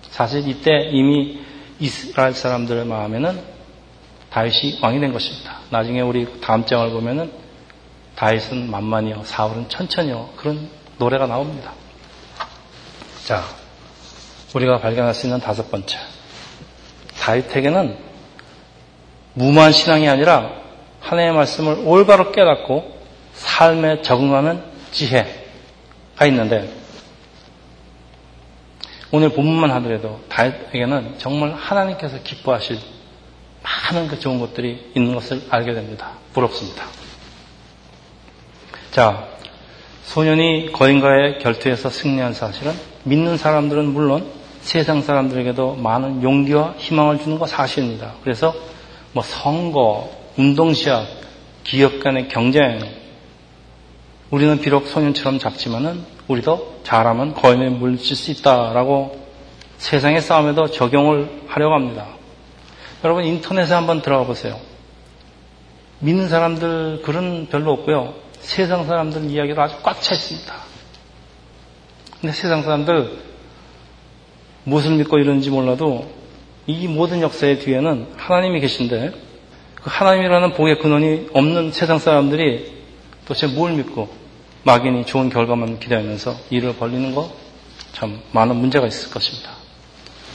사실 0.10 0.47
이때 0.47 0.89
이미 0.91 1.39
이스라엘 1.80 2.34
사람들의 2.34 2.86
마음에는 2.86 3.39
다윗이 4.30 4.80
왕이 4.82 4.99
된 4.99 5.13
것입니다. 5.13 5.60
나중에 5.69 6.01
우리 6.01 6.27
다음 6.41 6.65
장을 6.65 6.89
보면은 6.89 7.32
다윗은 8.15 8.69
만만히요, 8.69 9.23
사울은 9.25 9.69
천천히요 9.69 10.30
그런 10.36 10.69
노래가 10.97 11.27
나옵니다. 11.27 11.73
자, 13.25 13.43
우리가 14.54 14.80
발견할 14.80 15.14
수 15.14 15.28
있는 15.28 15.40
다섯 15.40 15.70
번째. 15.72 15.98
다윗에게는 17.20 17.98
무모한 19.34 19.72
신앙이 19.72 20.10
아니라 20.10 20.52
하나님의 21.00 21.36
말씀을 21.36 21.84
올바로 21.86 22.32
깨닫고 22.32 23.00
삶에 23.34 24.02
적응하는 24.02 24.64
지혜가 24.92 26.26
있는데 26.28 26.70
오늘 29.12 29.30
본문만 29.30 29.72
하더라도 29.72 30.22
다윗에게는 30.30 31.16
정말 31.18 31.54
하나님께서 31.54 32.22
기뻐하실 32.24 32.80
많은 33.62 34.08
그 34.08 34.20
좋은 34.20 34.40
것들이 34.40 34.92
있는 34.96 35.14
것을 35.14 35.44
알게 35.50 35.74
됩니다. 35.74 36.12
부럽습니다. 36.34 36.86
자, 38.92 39.28
소년이 40.04 40.72
거인과의 40.72 41.40
결투에서 41.40 41.90
승리한 41.90 42.34
사실은 42.34 42.74
믿는 43.04 43.38
사람들은 43.38 43.86
물론 43.86 44.40
세상 44.62 45.02
사람들에게도 45.02 45.76
많은 45.76 46.24
용기와 46.24 46.76
희망을 46.78 47.19
주는 47.19 47.38
거 47.39 47.47
사실입니다. 47.47 48.13
그래서 48.24 48.54
뭐 49.12 49.24
선거, 49.24 50.10
운동시합, 50.38 51.06
기업 51.63 52.00
간의 52.00 52.30
경쟁, 52.30 52.80
우리는 54.30 54.60
비록 54.62 54.88
소년처럼 54.88 55.39
작지만은 55.39 56.04
우리도 56.28 56.82
잘하면 56.84 57.34
거인에 57.34 57.69
물질 57.69 58.15
수 58.15 58.32
있다라고 58.32 59.19
세상의 59.78 60.21
싸움에도 60.21 60.67
적용을 60.67 61.41
하려고 61.47 61.74
합니다. 61.76 62.08
여러분 63.04 63.26
인터넷에 63.26 63.74
한번 63.74 64.02
들어가 64.02 64.26
보세요. 64.26 64.58
믿는 66.00 66.30
사람들 66.30 67.02
글은 67.04 67.47
별로 67.50 67.74
없고요. 67.74 68.13
세상 68.39 68.86
사람들 68.86 69.30
이야기로 69.30 69.62
아주 69.62 69.76
꽉 69.84 70.02
차 70.02 70.15
있습니다. 70.15 70.54
근데 72.21 72.34
세상 72.34 72.62
사람들 72.62 73.31
무엇을 74.63 74.91
믿고 74.97 75.17
이러는지 75.17 75.50
몰라도 75.50 76.08
이 76.67 76.88
모든 76.88 77.21
역사의 77.21 77.60
뒤에는 77.60 78.08
하나님이 78.17 78.60
계신데 78.62 79.12
그 79.76 79.84
하나님이라는 79.86 80.54
복의 80.54 80.80
근원이 80.80 81.30
없는 81.34 81.71
세상 81.71 81.97
사람들이 82.00 82.71
도대체 83.26 83.47
뭘 83.47 83.74
믿고 83.74 84.10
막연히 84.63 85.06
좋은 85.06 85.30
결과만 85.30 85.80
기대하면서 85.80 86.36
일을 86.52 86.76
벌리는 86.76 87.15
거 87.15 87.41
참 87.93 88.21
많은 88.32 88.56
문제가 88.56 88.88
있을 88.88 89.12
것입니다. 89.12 89.52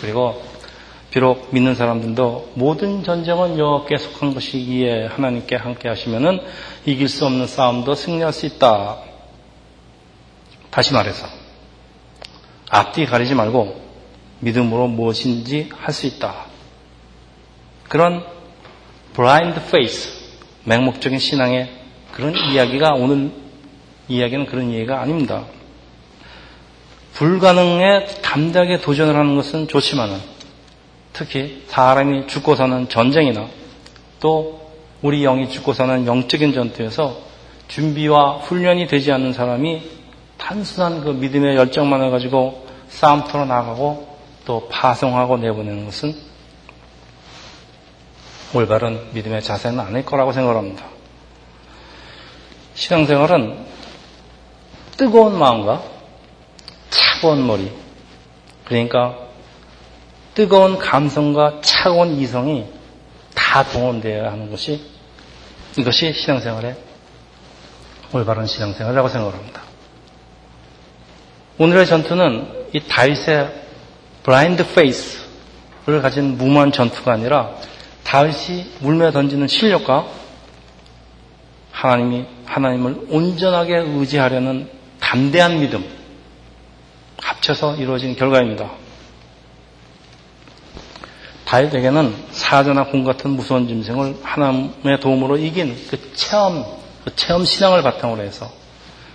그리고 0.00 0.42
비록 1.10 1.48
믿는 1.52 1.74
사람들도 1.74 2.52
모든 2.54 3.02
전쟁은 3.02 3.58
여호와께 3.58 3.96
속한 3.96 4.34
것이기에 4.34 5.06
하나님께 5.06 5.56
함께 5.56 5.88
하시면은 5.88 6.40
이길 6.84 7.08
수 7.08 7.24
없는 7.24 7.46
싸움도 7.46 7.94
승리할 7.94 8.32
수 8.32 8.46
있다. 8.46 8.98
다시 10.70 10.92
말해서 10.92 11.26
앞뒤 12.68 13.06
가리지 13.06 13.34
말고 13.34 13.85
믿음으로 14.40 14.88
무엇인지 14.88 15.70
할 15.76 15.92
수 15.92 16.06
있다. 16.06 16.46
그런 17.88 18.24
blind 19.14 19.70
faith, 19.70 20.10
맹목적인 20.64 21.18
신앙의 21.18 21.70
그런 22.12 22.34
이야기가 22.34 22.94
오늘 22.94 23.30
이야기는 24.08 24.46
그런 24.46 24.70
이야기가 24.70 25.00
아닙니다. 25.00 25.44
불가능에 27.14 28.06
담대하게 28.22 28.80
도전을 28.80 29.16
하는 29.16 29.36
것은 29.36 29.68
좋지만은 29.68 30.18
특히 31.12 31.64
사람이 31.68 32.26
죽고 32.26 32.56
사는 32.56 32.88
전쟁이나 32.90 33.48
또 34.20 34.70
우리 35.00 35.22
영이 35.22 35.48
죽고 35.48 35.72
사는 35.72 36.06
영적인 36.06 36.52
전투에서 36.52 37.18
준비와 37.68 38.38
훈련이 38.38 38.86
되지 38.86 39.12
않는 39.12 39.32
사람이 39.32 39.82
단순한 40.36 41.02
그 41.02 41.10
믿음의 41.10 41.56
열정만을 41.56 42.10
가지고 42.10 42.66
싸움터로 42.88 43.46
나가고 43.46 44.15
또 44.46 44.68
파송하고 44.68 45.36
내보내는 45.38 45.84
것은 45.84 46.16
올바른 48.54 49.12
믿음의 49.12 49.42
자세는 49.42 49.80
아닐 49.80 50.04
거라고 50.06 50.32
생각합니다. 50.32 50.86
신앙생활은 52.74 53.66
뜨거운 54.96 55.38
마음과 55.38 55.82
차가운 56.88 57.46
머리, 57.46 57.70
그러니까 58.64 59.18
뜨거운 60.34 60.78
감성과 60.78 61.60
차가운 61.62 62.12
이성이 62.12 62.66
다 63.34 63.64
동원되어야 63.64 64.30
하는 64.30 64.50
것이 64.50 64.80
이것이 65.76 66.12
신앙생활의 66.12 66.76
올바른 68.12 68.46
신앙생활이라고 68.46 69.08
생각합니다. 69.08 69.62
오늘의 71.58 71.86
전투는 71.86 72.68
이 72.74 72.80
다윗의 72.80 73.65
블라인드 74.26 74.74
페이스를 74.74 76.02
가진 76.02 76.36
무모한 76.36 76.72
전투가 76.72 77.12
아니라 77.12 77.52
다윗이 78.02 78.72
물며 78.80 79.12
던지는 79.12 79.46
실력과 79.46 80.04
하나님이 81.70 82.26
하나님을 82.44 83.06
온전하게 83.08 83.76
의지하려는 83.76 84.68
담대한 84.98 85.60
믿음 85.60 85.84
합쳐서 87.22 87.76
이루어진 87.76 88.16
결과입니다. 88.16 88.68
다윗에게는 91.44 92.12
사자나 92.32 92.86
공 92.86 93.04
같은 93.04 93.30
무서운 93.30 93.68
짐승을 93.68 94.16
하나님의 94.24 94.98
도움으로 94.98 95.36
이긴 95.36 95.76
그 95.88 96.14
체험, 96.14 96.64
그 97.04 97.14
체험 97.14 97.44
신앙을 97.44 97.84
바탕으로 97.84 98.24
해서 98.24 98.50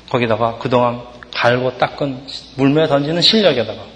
거기다가 0.09 0.57
그동안 0.57 1.01
갈고 1.33 1.77
닦은 1.77 2.27
물매 2.55 2.87
던지는 2.87 3.21
실력에다가 3.21 3.90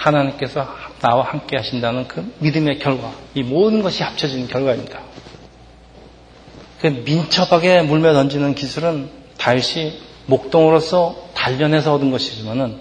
하나님께서 0.00 0.66
나와 1.00 1.24
함께 1.24 1.56
하신다는 1.56 2.08
그 2.08 2.34
믿음의 2.38 2.78
결과, 2.78 3.12
이 3.34 3.42
모든 3.42 3.82
것이 3.82 4.02
합쳐진 4.02 4.48
결과입니다. 4.48 5.00
그 6.80 6.86
민첩하게 6.86 7.82
물매 7.82 8.12
던지는 8.14 8.54
기술은 8.54 9.10
다윗이 9.36 10.00
목동으로서 10.26 11.30
단련해서 11.34 11.94
얻은 11.94 12.10
것이지만은 12.10 12.80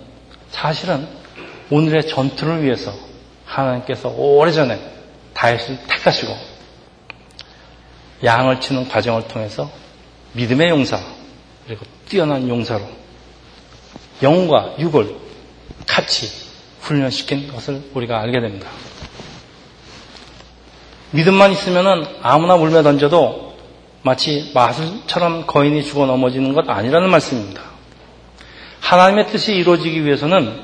사실은 0.49 1.07
오늘의 1.69 2.07
전투를 2.07 2.63
위해서 2.63 2.93
하나님께서 3.45 4.09
오래전에 4.09 4.79
다윗을 5.33 5.79
택하시고 5.87 6.33
양을 8.23 8.61
치는 8.61 8.87
과정을 8.87 9.27
통해서 9.27 9.69
믿음의 10.33 10.69
용사 10.69 10.99
그리고 11.65 11.85
뛰어난 12.07 12.47
용사로 12.47 12.83
영과 14.21 14.75
육을 14.79 15.15
같이 15.87 16.48
훈련시킨 16.81 17.51
것을 17.51 17.81
우리가 17.93 18.19
알게 18.21 18.39
됩니다. 18.39 18.67
믿음만 21.11 21.51
있으면 21.53 22.07
아무나 22.21 22.55
물매 22.57 22.83
던져도 22.83 23.57
마치 24.01 24.51
마술처럼 24.53 25.45
거인이 25.47 25.83
죽어 25.83 26.05
넘어지는 26.05 26.53
것 26.53 26.69
아니라는 26.69 27.09
말씀입니다. 27.09 27.61
하나님의 28.79 29.27
뜻이 29.27 29.53
이루어지기 29.53 30.05
위해서는 30.05 30.61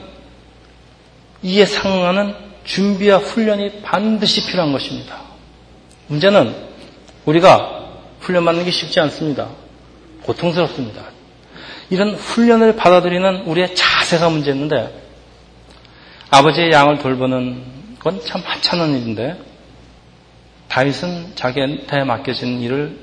이에 1.43 1.65
상응하는 1.65 2.33
준비와 2.63 3.17
훈련이 3.17 3.81
반드시 3.81 4.47
필요한 4.47 4.71
것입니다. 4.71 5.21
문제는 6.07 6.55
우리가 7.25 7.89
훈련받는 8.21 8.65
게 8.65 8.71
쉽지 8.71 8.99
않습니다. 9.01 9.49
고통스럽습니다. 10.23 11.03
이런 11.89 12.15
훈련을 12.15 12.75
받아들이는 12.75 13.43
우리의 13.45 13.75
자세가 13.75 14.29
문제였는데 14.29 15.04
아버지의 16.35 16.71
양을 16.71 16.99
돌보는 16.99 17.63
건 17.99 18.19
참 18.25 18.41
하찮은 18.43 18.99
일인데 18.99 19.39
다윗은 20.67 21.35
자기한테 21.35 22.03
맡겨진 22.03 22.59
일을 22.61 22.99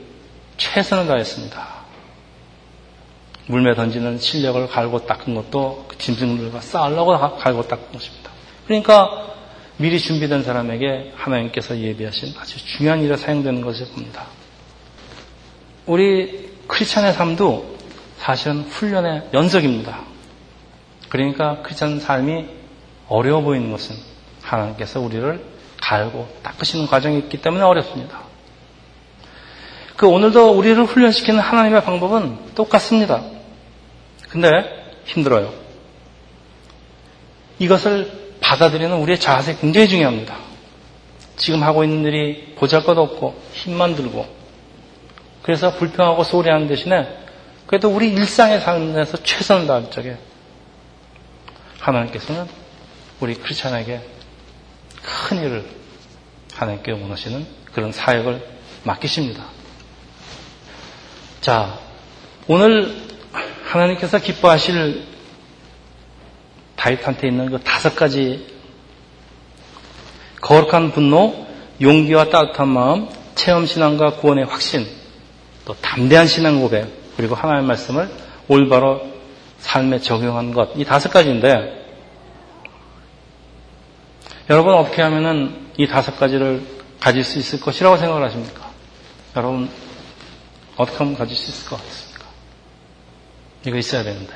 최선을 0.58 1.06
다했습니다. 1.06 1.66
물매 3.46 3.74
던지는 3.74 4.18
실력을 4.18 4.68
갈고 4.68 5.06
닦은 5.06 5.34
것도 5.34 5.86
그 5.88 5.96
짐승들과 5.96 6.60
싸우려고 6.60 7.18
갈고 7.38 7.66
닦은 7.66 7.92
것입니다. 7.92 8.30
그러니까 8.66 9.34
미리 9.78 9.98
준비된 9.98 10.42
사람에게 10.42 11.12
하나님께서 11.16 11.78
예비하신 11.78 12.34
아주 12.38 12.64
중요한 12.64 13.02
일에 13.02 13.16
사용되는 13.16 13.62
것을 13.62 13.86
봅니다. 13.86 14.26
우리 15.86 16.50
크리스찬의 16.68 17.14
삶도 17.14 17.78
사실은 18.18 18.60
훈련의 18.64 19.30
연속입니다. 19.32 20.00
그러니까 21.08 21.62
크리스찬 21.62 21.98
삶이 21.98 22.61
어려워 23.08 23.40
보이는 23.42 23.70
것은 23.70 23.96
하나님께서 24.42 25.00
우리를 25.00 25.44
갈고 25.80 26.28
닦으시는 26.42 26.86
과정이 26.86 27.18
있기 27.18 27.42
때문에 27.42 27.62
어렵습니다. 27.64 28.22
그 29.96 30.06
오늘도 30.06 30.52
우리를 30.52 30.82
훈련시키는 30.84 31.40
하나님의 31.40 31.84
방법은 31.84 32.54
똑같습니다. 32.54 33.22
근데 34.28 34.48
힘들어요. 35.04 35.52
이것을 37.58 38.36
받아들이는 38.40 38.96
우리의 38.96 39.20
자세 39.20 39.56
굉장히 39.56 39.88
중요합니다. 39.88 40.36
지금 41.36 41.62
하고 41.62 41.84
있는 41.84 42.04
일이 42.04 42.54
보잘 42.56 42.84
것 42.84 42.96
없고 42.96 43.40
힘만 43.52 43.94
들고 43.94 44.26
그래서 45.42 45.72
불평하고 45.72 46.24
소리하는 46.24 46.68
대신에 46.68 47.08
그래도 47.66 47.88
우리 47.88 48.10
일상의 48.12 48.60
삶에서 48.60 49.22
최선을 49.22 49.66
다할 49.66 49.90
적에 49.90 50.16
하나님께서는 51.80 52.46
우리 53.22 53.34
크리스찬에게 53.34 54.00
큰 55.00 55.44
일을 55.44 55.64
하나님께 56.54 56.90
원하시는 56.90 57.46
그런 57.72 57.92
사역을 57.92 58.44
맡기십니다. 58.82 59.44
자, 61.40 61.78
오늘 62.48 62.96
하나님께서 63.62 64.18
기뻐하실 64.18 65.06
다윗한테 66.74 67.28
있는 67.28 67.50
그 67.52 67.60
다섯 67.60 67.94
가지 67.94 68.44
거룩한 70.40 70.90
분노, 70.90 71.46
용기와 71.80 72.28
따뜻한 72.28 72.68
마음, 72.68 73.08
체험 73.36 73.66
신앙과 73.66 74.16
구원의 74.16 74.46
확신, 74.46 74.84
또 75.64 75.74
담대한 75.74 76.26
신앙 76.26 76.60
고백, 76.60 76.88
그리고 77.16 77.36
하나님의 77.36 77.68
말씀을 77.68 78.10
올바로 78.48 79.00
삶에 79.60 80.00
적용한 80.00 80.52
것, 80.54 80.70
이 80.74 80.84
다섯 80.84 81.10
가지인데, 81.10 81.81
여러분 84.52 84.74
어떻게 84.74 85.00
하면은 85.00 85.70
이 85.78 85.86
다섯 85.86 86.18
가지를 86.18 86.62
가질 87.00 87.24
수 87.24 87.38
있을 87.38 87.58
것이라고 87.58 87.96
생각을 87.96 88.22
하십니까? 88.26 88.68
여러분 89.34 89.70
어떻게 90.76 90.98
하면 90.98 91.16
가질 91.16 91.34
수 91.34 91.50
있을 91.50 91.70
것 91.70 91.76
같습니까? 91.76 92.26
이거 93.66 93.78
있어야 93.78 94.02
되는데. 94.02 94.30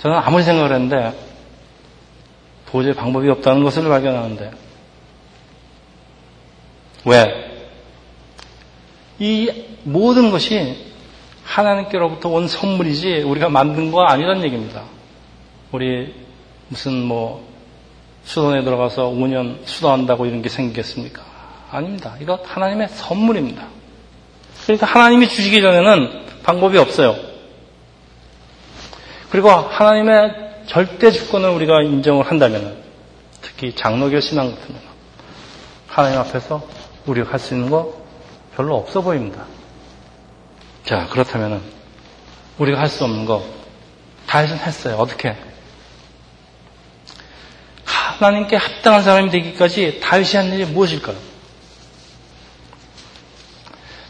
저는 0.00 0.18
아무리 0.18 0.42
생각을 0.42 0.72
했는데 0.72 1.16
도저히 2.66 2.94
방법이 2.94 3.28
없다는 3.28 3.62
것을 3.62 3.88
발견하는데 3.88 4.50
왜? 7.04 7.68
이 9.20 9.48
모든 9.84 10.32
것이 10.32 10.84
하나님께로부터 11.44 12.28
온 12.28 12.48
선물이지 12.48 13.22
우리가 13.22 13.50
만든 13.50 13.92
거 13.92 14.02
아니란 14.02 14.42
얘기입니다. 14.42 14.82
우리 15.70 16.12
무슨 16.66 17.04
뭐 17.04 17.51
수도원에 18.24 18.62
들어가서 18.64 19.10
5년 19.10 19.58
수도한다고 19.66 20.26
이런 20.26 20.42
게 20.42 20.48
생기겠습니까? 20.48 21.22
아닙니다. 21.70 22.16
이거 22.20 22.38
하나님의 22.44 22.88
선물입니다. 22.88 23.66
그러니까 24.64 24.86
하나님이 24.86 25.28
주시기 25.28 25.60
전에는 25.60 26.26
방법이 26.44 26.78
없어요. 26.78 27.16
그리고 29.30 29.50
하나님의 29.50 30.52
절대 30.66 31.10
주권을 31.10 31.48
우리가 31.50 31.82
인정을 31.82 32.30
한다면 32.30 32.76
특히 33.40 33.74
장로교 33.74 34.20
신앙 34.20 34.50
같은 34.50 34.68
경우 34.68 34.80
하나님 35.88 36.18
앞에서 36.20 36.62
우리가 37.06 37.32
할 37.32 37.38
수 37.38 37.54
있는 37.54 37.70
거 37.70 38.02
별로 38.54 38.76
없어 38.76 39.00
보입니다. 39.00 39.44
자, 40.84 41.06
그렇다면 41.10 41.62
우리가 42.58 42.78
할 42.78 42.88
수 42.88 43.04
없는 43.04 43.24
거 43.24 43.42
다윗은 44.26 44.58
했어요. 44.58 44.96
어떻게? 44.96 45.34
하나님께 48.22 48.56
합당한 48.56 49.02
사람이 49.02 49.30
되기까지 49.30 50.00
다윗이 50.00 50.36
한 50.36 50.46
일이 50.52 50.64
무엇일까요? 50.64 51.16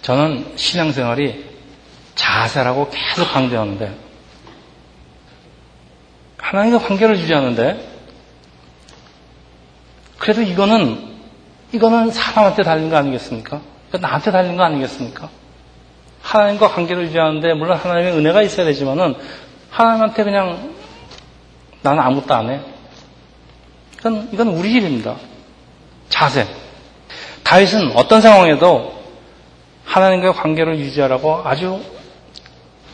저는 0.03 0.53
신앙생활이 0.57 1.45
자세라고 2.15 2.91
계속 2.91 3.33
강조하는데 3.33 3.97
하나님과 6.39 6.79
관계를 6.87 7.19
유지하는데 7.19 7.89
그래도 10.19 10.43
이거는 10.43 11.13
이거는 11.73 12.11
사람한테 12.11 12.63
달린 12.65 12.91
거 12.91 12.97
아니겠습니까? 12.97 13.63
나한테 13.99 14.31
달린 14.31 14.57
거 14.57 14.65
아니겠습니까? 14.65 15.31
하나님과 16.21 16.69
관계를 16.69 17.05
유지하는데 17.05 17.55
물론 17.55 17.79
하나님의 17.79 18.13
은혜가 18.13 18.43
있어야 18.43 18.67
되지만은 18.67 19.15
하나님한테 19.71 20.25
그냥 20.25 20.75
나는 21.81 22.01
아무것도 22.01 22.35
안 22.35 22.51
해. 22.51 22.72
이건 24.03 24.29
이건 24.33 24.49
우리 24.49 24.73
일입니다. 24.73 25.17
자세. 26.09 26.45
다윗은 27.45 27.93
어떤 27.95 28.21
상황에도 28.21 29.01
하나님과 29.85 30.33
관계를 30.33 30.79
유지하라고 30.81 31.43
아주 31.45 31.81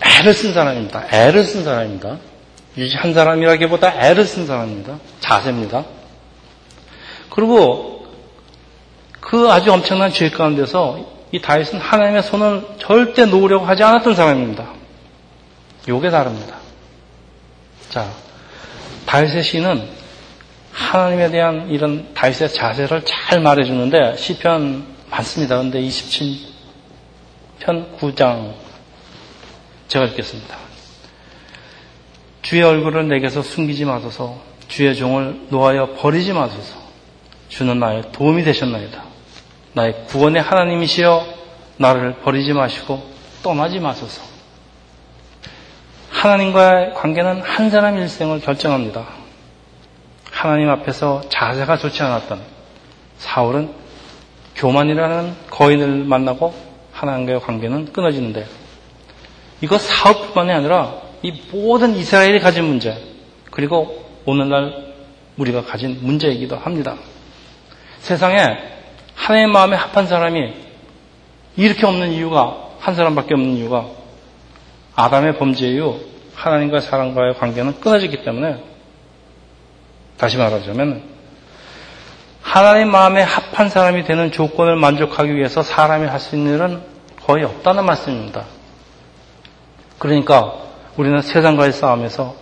애를 0.01 0.35
쓴 0.35 0.53
사람입니다. 0.53 1.07
애를 1.11 1.45
쓴 1.45 1.65
사람입니다. 1.65 2.19
유지한 2.77 3.15
사람이라기보다 3.15 4.07
애를 4.07 4.27
쓴 4.27 4.47
사람입니다. 4.47 4.99
자세입니다. 5.21 5.85
그리고 7.31 8.07
그 9.21 9.51
아주 9.51 9.73
엄청난 9.73 10.13
죄 10.13 10.29
가운데서 10.29 11.07
이 11.33 11.41
다윗은 11.41 11.79
하나님의 11.79 12.23
손을 12.23 12.65
절대 12.79 13.25
놓으려고 13.25 13.65
하지 13.65 13.83
않았던 13.83 14.15
사람입니다. 14.15 14.73
요게 15.89 16.11
다릅니다. 16.11 16.57
자, 17.89 18.07
다윗의 19.07 19.43
시는 19.43 19.98
하나님에 20.73 21.31
대한 21.31 21.71
이런 21.71 22.15
다윗의 22.15 22.53
자세를 22.53 23.03
잘 23.05 23.41
말해주는데 23.41 24.17
시편 24.17 24.87
많습니다. 25.11 25.57
그런데 25.57 25.81
27편 25.81 26.49
9장 27.99 28.55
제가 29.89 30.07
읽겠습니다. 30.07 30.57
주의 32.43 32.63
얼굴을 32.63 33.09
내게서 33.09 33.43
숨기지 33.43 33.85
마소서 33.85 34.41
주의 34.69 34.95
종을 34.95 35.49
놓아여 35.51 35.95
버리지 35.95 36.33
마소서 36.33 36.77
주는 37.49 37.79
나의 37.79 38.05
도움이 38.13 38.45
되셨나이다. 38.45 39.03
나의 39.73 40.05
구원의 40.07 40.43
하나님이시여 40.43 41.27
나를 41.79 42.17
버리지 42.21 42.53
마시고 42.53 43.03
떠나지 43.43 43.81
마소서. 43.81 44.23
하나님과의 46.11 46.95
관계는 46.95 47.43
한 47.43 47.71
사람 47.71 47.97
일생을 47.99 48.41
결정합니다. 48.41 49.07
하나님 50.39 50.71
앞에서 50.71 51.23
자세가 51.29 51.79
좋지 51.79 52.01
않았던 52.01 52.41
사울은 53.17 53.73
교만이라는 54.55 55.35
거인을 55.51 56.05
만나고 56.05 56.55
하나님과의 56.93 57.41
관계는 57.41 57.93
끊어지는데 57.93 58.47
이거 59.61 59.79
사울뿐만이 59.79 60.53
아니라 60.53 60.95
이 61.23 61.33
모든 61.51 61.97
이스라엘이 61.97 62.39
가진 62.39 62.67
문제 62.67 62.97
그리고 63.51 64.09
오늘날 64.27 64.95
우리가 65.39 65.65
가진 65.65 65.99
문제이기도 66.03 66.55
합니다. 66.55 66.95
세상에 67.99 68.59
하나님의 69.17 69.53
마음에 69.53 69.77
합한 69.77 70.07
사람이 70.07 70.55
이렇게 71.57 71.85
없는 71.85 72.13
이유가 72.13 72.69
한 72.79 72.95
사람밖에 72.95 73.35
없는 73.35 73.57
이유가 73.57 73.87
아담의 74.95 75.37
범죄 75.39 75.67
이후 75.67 75.99
하나님과 76.37 76.79
사람과의 76.79 77.35
관계는 77.35 77.81
끊어지기 77.81 78.23
때문에 78.23 78.68
다시 80.19 80.37
말하자면 80.37 81.03
하나님 82.43 82.91
마음에 82.91 83.23
합한 83.23 83.69
사람이 83.71 84.05
되는 84.05 84.31
조건을 84.33 84.77
만족하기 84.77 85.35
위해서 85.35 85.63
사람이 85.63 86.07
할 86.07 86.19
수 86.21 86.37
있는 86.37 86.55
일은 86.55 86.83
거의 87.25 87.45
없다는 87.45 87.85
말씀입니다. 87.85 88.45
그러니까 89.99 90.55
우리는 90.97 91.21
세상과의 91.21 91.73
싸움에서 91.73 92.35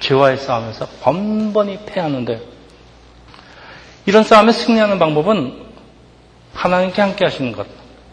죄와의 0.00 0.38
싸움에서 0.38 0.86
번번이 1.02 1.80
패하는데 1.86 2.40
이런 4.06 4.24
싸움에 4.24 4.52
승리하는 4.52 4.98
방법은 4.98 5.62
하나님께 6.54 7.00
함께 7.00 7.24
하시는 7.24 7.52
것, 7.52 7.66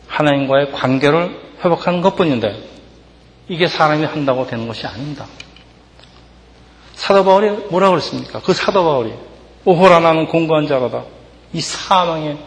하나님과의 0.07 0.71
관계를 0.71 1.49
회복하는 1.65 2.01
것 2.01 2.15
뿐인데 2.15 2.63
이게 3.47 3.67
사람이 3.67 4.05
한다고 4.05 4.45
되는 4.45 4.67
것이 4.67 4.85
아닙니다. 4.85 5.25
사도 6.99 7.23
바울이 7.23 7.49
뭐라고 7.71 7.91
그랬습니까? 7.93 8.41
그 8.41 8.53
사도 8.53 8.83
바울이 8.83 9.13
오호라 9.63 10.01
나는 10.01 10.27
공고한 10.27 10.67
자로다. 10.67 11.05
이 11.53 11.61
사망의 11.61 12.37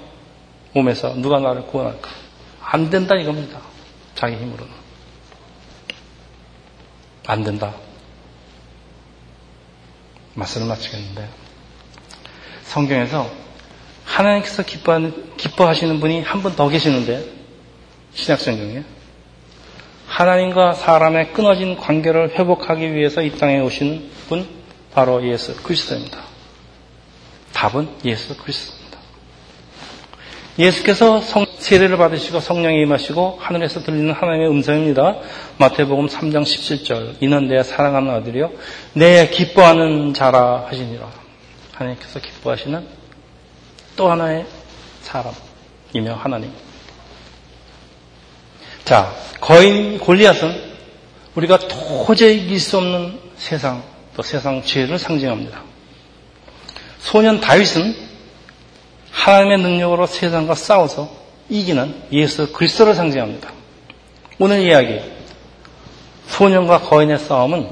몸에서 0.74 1.14
누가 1.14 1.40
나를 1.40 1.62
구원할까? 1.66 2.10
안 2.62 2.90
된다 2.90 3.14
이겁니다. 3.14 3.60
자기 4.14 4.36
힘으로는. 4.36 4.72
안 7.26 7.42
된다. 7.44 7.74
말씀을 10.34 10.66
마치겠는데 10.68 11.28
성경에서 12.64 13.30
하나님께서 14.04 14.62
기뻐하시는 14.64 15.98
분이 16.00 16.22
한 16.22 16.42
분 16.42 16.54
더 16.56 16.68
계시는데 16.68 17.24
신약성경에 18.14 18.84
하나님과 20.12 20.75
사람의 20.75 21.33
끊어진 21.33 21.75
관계를 21.77 22.38
회복하기 22.38 22.94
위해서 22.94 23.22
이 23.22 23.31
땅에 23.38 23.61
오신 23.61 24.11
분 24.29 24.46
바로 24.92 25.27
예수 25.27 25.57
그리스도입니다. 25.62 26.18
답은 27.55 27.88
예수 28.05 28.37
그리스도입니다. 28.37 28.98
예수께서 30.59 31.22
성, 31.22 31.46
세례를 31.59 31.96
받으시고 31.96 32.40
성령에 32.40 32.83
임하시고 32.83 33.38
하늘에서 33.40 33.81
들리는 33.81 34.12
하나님의 34.12 34.51
음성입니다. 34.51 35.16
마태복음 35.57 36.09
3장 36.09 36.42
17절 36.42 37.22
이는 37.22 37.48
내 37.48 37.62
사랑하는 37.62 38.11
아들이요 38.11 38.51
내 38.92 39.29
기뻐하는 39.29 40.12
자라 40.12 40.66
하시니라. 40.68 41.09
하나님께서 41.72 42.20
기뻐하시는 42.20 42.87
또 43.96 44.11
하나의 44.11 44.44
사람이며 45.01 46.16
하나님. 46.18 46.71
자, 48.85 49.14
거인 49.40 49.99
골리앗은 49.99 50.73
우리가 51.35 51.59
도저히 51.59 52.45
이길 52.45 52.61
수 52.61 52.79
없는 52.79 53.18
세상, 53.37 53.83
또 54.16 54.23
세상 54.23 54.62
죄를 54.62 54.99
상징합니다. 54.99 55.62
소년 57.01 57.40
다윗은 57.40 57.97
하나님의 59.11 59.59
능력으로 59.59 60.07
세상과 60.07 60.55
싸워서 60.55 61.11
이기는 61.49 62.03
예수 62.12 62.53
그리스도를 62.53 62.95
상징합니다. 62.95 63.53
오늘 64.38 64.62
이야기, 64.62 65.01
소년과 66.29 66.81
거인의 66.81 67.18
싸움은 67.18 67.71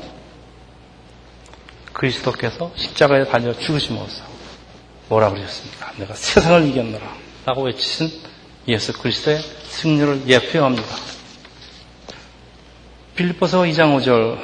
그리스도께서 1.92 2.70
십자가에 2.76 3.24
달려 3.24 3.52
죽으심으로써 3.58 4.22
뭐라 5.08 5.30
그러셨습니까? 5.30 5.92
내가 5.96 6.14
세상을 6.14 6.68
이겼노라 6.68 7.06
라고 7.46 7.62
외치신 7.62 8.29
예수 8.68 8.92
그리스도의 8.92 9.38
승리를 9.38 10.28
예표합니다. 10.28 11.10
빌립보서 13.20 13.62
2장 13.62 13.98
5절 13.98 14.38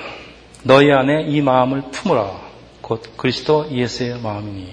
너희 0.62 0.90
안에 0.90 1.26
이 1.28 1.40
마음을 1.40 1.82
품으라 1.92 2.40
곧 2.82 3.16
그리스도 3.16 3.70
예수의 3.70 4.20
마음이니 4.20 4.68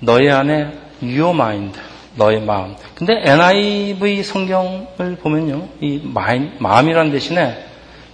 너희 0.00 0.28
안에 0.28 0.72
your 1.02 1.34
mind 1.34 1.78
너의 2.16 2.40
마음 2.40 2.74
근데 2.94 3.12
NIV 3.24 4.22
성경을 4.22 5.16
보면요 5.20 5.68
이 5.80 6.00
마음이라는 6.58 7.12
대신에 7.12 7.64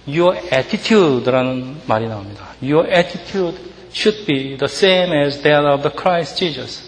your 0.07 0.37
attitude라는 0.37 1.81
말이 1.87 2.07
나옵니다 2.07 2.45
your 2.61 2.87
attitude 2.87 3.57
should 3.91 4.25
be 4.25 4.57
the 4.57 4.65
same 4.65 5.11
as 5.25 5.41
that 5.41 5.65
of 5.65 5.81
the 5.81 5.95
Christ 5.95 6.37
Jesus 6.37 6.83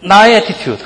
나의 0.00 0.34
attitude 0.34 0.84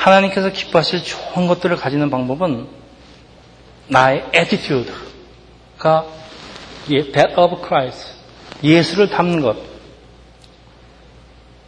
하나님께서 0.00 0.50
기뻐하실 0.50 1.04
좋은 1.04 1.46
것들을 1.46 1.76
가지는 1.76 2.08
방법은 2.08 2.66
나의 3.88 4.24
attitude가 4.34 6.06
that 6.88 7.34
of 7.36 7.60
Christ. 7.66 8.14
예수를 8.62 9.10
담는 9.10 9.42
것. 9.42 9.56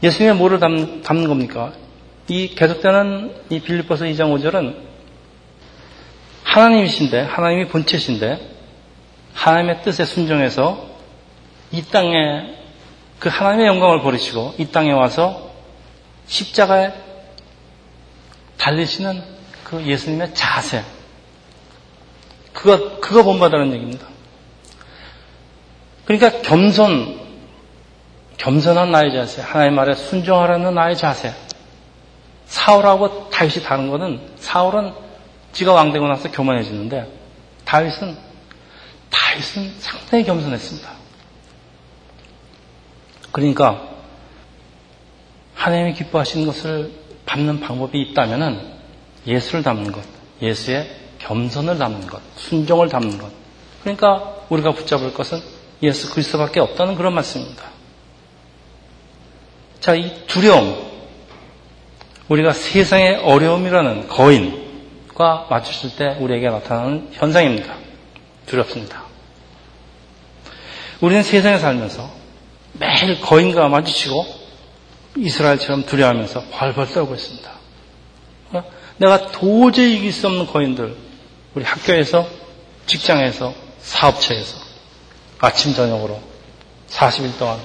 예수님의 0.02 0.36
뭐를 0.36 0.58
담, 0.60 1.02
담는 1.02 1.28
겁니까? 1.28 1.72
이 2.28 2.54
계속되는 2.54 3.34
이 3.50 3.60
빌립보서 3.60 4.06
2장 4.06 4.34
5절은 4.34 4.76
하나님이신데, 6.44 7.20
하나님이 7.20 7.68
본체신데, 7.68 8.50
하나님의 9.34 9.82
뜻에 9.82 10.04
순종해서 10.04 10.86
이 11.70 11.82
땅에 11.82 12.56
그 13.18 13.28
하나님의 13.28 13.66
영광을 13.66 14.02
버리시고 14.02 14.54
이 14.58 14.66
땅에 14.66 14.92
와서 14.92 15.50
십자가에 16.26 17.11
달리시는 18.62 19.20
그 19.64 19.84
예수님의 19.84 20.34
자세. 20.34 20.84
그거, 22.52 23.00
그거 23.00 23.24
본받으라는 23.24 23.72
얘기입니다. 23.74 24.06
그러니까 26.04 26.42
겸손, 26.42 27.20
겸손한 28.36 28.92
나의 28.92 29.12
자세, 29.12 29.42
하나님 29.42 29.74
말에 29.74 29.94
순종하라는 29.96 30.74
나의 30.74 30.96
자세. 30.96 31.34
사울하고 32.46 33.30
다윗이 33.30 33.64
다른 33.64 33.90
것은 33.90 34.20
사울은 34.36 34.92
지가 35.52 35.72
왕되고 35.72 36.06
나서 36.06 36.30
교만해지는데 36.30 37.10
다윗은 37.64 38.16
다윗은 39.10 39.74
상당히 39.80 40.24
겸손했습니다. 40.24 40.88
그러니까 43.32 43.88
하나님이 45.54 45.94
기뻐하시는 45.94 46.46
것을 46.46 47.01
받는 47.26 47.60
방법이 47.60 48.00
있다면 48.00 48.72
예수를 49.26 49.62
담는 49.62 49.92
것, 49.92 50.02
예수의 50.40 50.90
겸손을 51.18 51.78
담는 51.78 52.06
것, 52.06 52.20
순종을 52.36 52.88
담는 52.88 53.18
것. 53.18 53.30
그러니까 53.82 54.36
우리가 54.48 54.72
붙잡을 54.72 55.14
것은 55.14 55.40
예수 55.82 56.10
그리스도밖에 56.12 56.60
없다는 56.60 56.94
그런 56.94 57.14
말씀입니다. 57.14 57.64
자, 59.80 59.94
이 59.94 60.26
두려움, 60.26 60.76
우리가 62.28 62.52
세상의 62.52 63.16
어려움이라는 63.16 64.08
거인과 64.08 65.48
맞추실 65.50 65.96
때 65.96 66.16
우리에게 66.20 66.48
나타나는 66.48 67.08
현상입니다. 67.12 67.74
두렵습니다. 68.46 69.02
우리는 71.00 71.22
세상에 71.22 71.58
살면서 71.58 72.08
매일 72.74 73.20
거인과 73.20 73.68
마주치고 73.68 74.41
이스라엘처럼 75.16 75.84
두려워하면서 75.84 76.44
벌벌 76.50 76.88
떨고 76.88 77.14
있습니다. 77.14 77.50
어? 78.52 78.64
내가 78.98 79.30
도저히 79.30 79.96
이길 79.96 80.12
수 80.12 80.26
없는 80.26 80.46
거인들, 80.46 80.96
우리 81.54 81.64
학교에서, 81.64 82.26
직장에서, 82.86 83.52
사업체에서 83.80 84.58
아침 85.38 85.74
저녁으로 85.74 86.20
40일 86.88 87.38
동안 87.38 87.58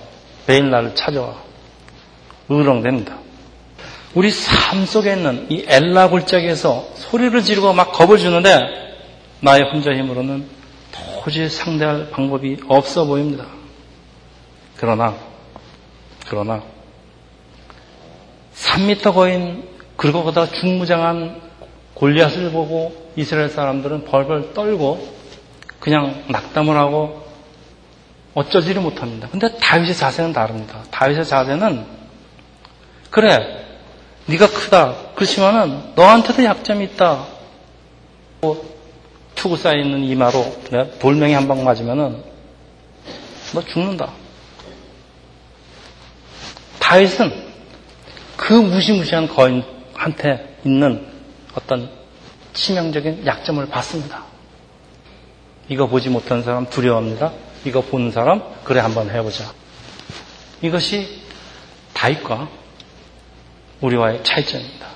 매일 0.47 0.69
나를 0.69 0.95
찾아와 0.95 1.35
의렁댑니다. 2.49 3.17
우리 4.15 4.31
삶 4.31 4.85
속에 4.85 5.13
있는 5.13 5.45
이 5.49 5.65
엘라 5.67 6.09
골짜기에서 6.09 6.89
소리를 6.95 7.39
지르고 7.43 7.73
막 7.73 7.91
겁을 7.91 8.17
주는데 8.17 8.59
나의 9.41 9.63
혼자 9.71 9.91
힘으로는 9.91 10.47
도저히 11.23 11.49
상대할 11.49 12.09
방법이 12.09 12.57
없어 12.67 13.05
보입니다. 13.05 13.45
그러나 14.77 15.15
그러나 16.27 16.63
3미터 18.61 19.13
거인 19.13 19.67
그리고 19.95 20.23
보다 20.23 20.47
중무장한 20.47 21.41
골리앗을 21.93 22.51
보고 22.51 23.11
이스라엘 23.15 23.49
사람들은 23.49 24.05
벌벌 24.05 24.53
떨고 24.53 25.15
그냥 25.79 26.23
낙담을 26.27 26.75
하고 26.75 27.25
어쩌지를 28.33 28.81
못합니다. 28.81 29.27
근데 29.29 29.47
다윗의 29.57 29.95
자세는 29.95 30.33
다릅니다. 30.33 30.83
다윗의 30.91 31.25
자세는 31.25 31.85
그래 33.09 33.65
네가 34.27 34.47
크다. 34.47 34.95
그렇지만은 35.15 35.93
너한테도 35.95 36.43
약점이 36.43 36.83
있다. 36.85 37.25
뭐 38.41 38.63
투구 39.35 39.57
쌓여 39.57 39.77
있는 39.79 40.03
이마로 40.03 40.45
돌멩이 40.99 41.33
한 41.33 41.47
방 41.47 41.63
맞으면은 41.63 42.21
너 43.53 43.61
죽는다. 43.63 44.11
다윗은 46.79 47.46
그 48.47 48.53
무시무시한 48.53 49.27
거인한테 49.27 50.57
있는 50.63 51.05
어떤 51.53 51.89
치명적인 52.53 53.25
약점을 53.25 53.67
봤습니다. 53.67 54.23
이거 55.67 55.87
보지 55.87 56.07
못한 56.07 56.43
사람 56.43 56.65
두려워합니다. 56.69 57.33
이거 57.65 57.81
보는 57.81 58.11
사람 58.11 58.41
그래 58.63 58.79
한번 58.79 59.09
해보자. 59.09 59.53
이것이 60.61 61.23
다윗과 61.91 62.47
우리와의 63.81 64.23
차이점입니다. 64.23 64.87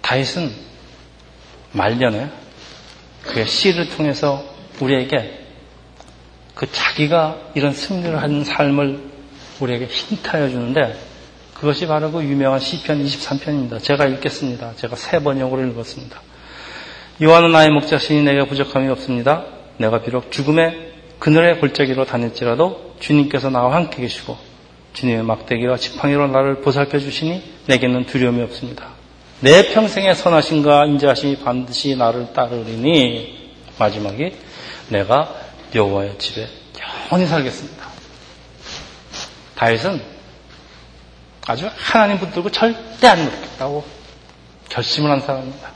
다윗은 0.00 0.52
말년에 1.72 2.30
그의 3.22 3.48
시를 3.48 3.88
통해서 3.88 4.44
우리에게 4.78 5.40
그 6.54 6.70
자기가 6.70 7.50
이런 7.54 7.72
승리를 7.72 8.22
하는 8.22 8.44
삶을 8.44 9.10
우리에게 9.58 9.86
힌트하여 9.86 10.48
주는데 10.48 11.11
그것이 11.62 11.86
바로 11.86 12.10
그 12.10 12.24
유명한 12.24 12.58
시편 12.58 13.04
23편입니다. 13.04 13.80
제가 13.80 14.06
읽겠습니다. 14.06 14.72
제가 14.74 14.96
세 14.96 15.22
번역으로 15.22 15.64
읽었습니다. 15.68 16.20
요한은 17.22 17.52
나의 17.52 17.70
목자신이 17.70 18.24
내게 18.24 18.44
부족함이 18.48 18.88
없습니다. 18.88 19.44
내가 19.76 20.02
비록 20.02 20.32
죽음의 20.32 20.92
그늘의 21.20 21.60
골짜기로 21.60 22.04
다녔지라도 22.04 22.96
주님께서 22.98 23.50
나와 23.50 23.76
함께 23.76 24.02
계시고 24.02 24.36
주님의 24.94 25.22
막대기와 25.22 25.76
지팡이로 25.76 26.26
나를 26.26 26.62
보살펴 26.62 26.98
주시니 26.98 27.40
내게는 27.68 28.06
두려움이 28.06 28.42
없습니다. 28.42 28.88
내 29.38 29.72
평생의 29.72 30.16
선하심과 30.16 30.86
인자하심이 30.86 31.36
반드시 31.44 31.94
나를 31.94 32.32
따르리니 32.32 33.52
마지막에 33.78 34.34
내가 34.88 35.32
여호와의 35.72 36.18
집에 36.18 36.44
영원히 36.80 37.28
살겠습니다. 37.28 37.86
다윗은 39.54 40.21
아주 41.46 41.68
하나님 41.76 42.18
붙들고 42.18 42.50
절대 42.50 43.08
안 43.08 43.24
놓겠다고 43.24 43.84
결심을 44.68 45.10
한 45.10 45.20
사람입니다. 45.20 45.70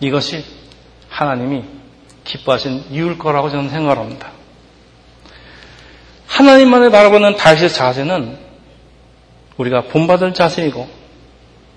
이것이 0.00 0.44
하나님이 1.08 1.64
기뻐하신 2.24 2.86
이유일 2.90 3.18
거라고 3.18 3.50
저는 3.50 3.70
생각합니다. 3.70 4.32
하나님만을 6.26 6.90
바라보는 6.90 7.36
다윗의 7.36 7.70
자세는 7.70 8.38
우리가 9.56 9.82
본받을 9.84 10.32
자세이고 10.32 10.88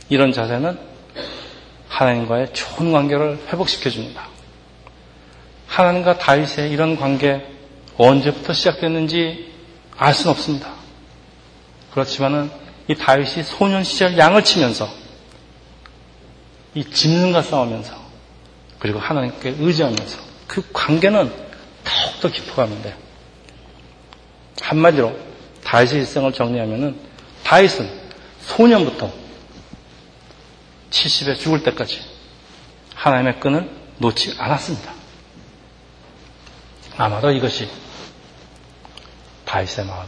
이런 0.09 0.31
자세는 0.31 0.77
하나님과의 1.89 2.53
좋은 2.53 2.91
관계를 2.91 3.39
회복시켜 3.47 3.89
줍니다. 3.89 4.27
하나님과 5.67 6.17
다윗의 6.17 6.71
이런 6.71 6.95
관계 6.95 7.45
언제부터 7.97 8.53
시작됐는지 8.53 9.51
알 9.97 10.13
수는 10.13 10.31
없습니다. 10.31 10.82
그렇지만은 11.93 12.51
이 12.87 12.95
다윗이 12.95 13.43
소년 13.43 13.83
시절 13.83 14.17
양을 14.17 14.43
치면서 14.43 14.89
이 16.73 16.83
짐승과 16.83 17.43
싸우면서 17.43 17.95
그리고 18.79 18.99
하나님께 18.99 19.55
의지하면서 19.59 20.17
그 20.47 20.67
관계는 20.73 21.31
더욱더 21.83 22.29
깊어가는데 22.29 22.95
한마디로 24.59 25.17
다윗의 25.63 25.99
일생을 25.99 26.33
정리하면은 26.33 26.99
다윗은 27.43 27.89
소년부터 28.41 29.11
70에 30.89 31.39
죽을 31.39 31.63
때까지 31.63 32.01
하나님의 32.95 33.39
끈을 33.39 33.69
놓지 33.99 34.35
않았습니다. 34.37 34.93
아마도 36.97 37.31
이것이 37.31 37.69
다윗의 39.45 39.85
마음, 39.85 40.07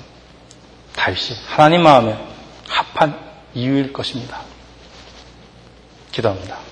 다윗이 0.95 1.37
하나님 1.47 1.83
마음에 1.83 2.17
합한 2.67 3.19
이유일 3.53 3.93
것입니다. 3.93 4.41
기도합니다. 6.11 6.64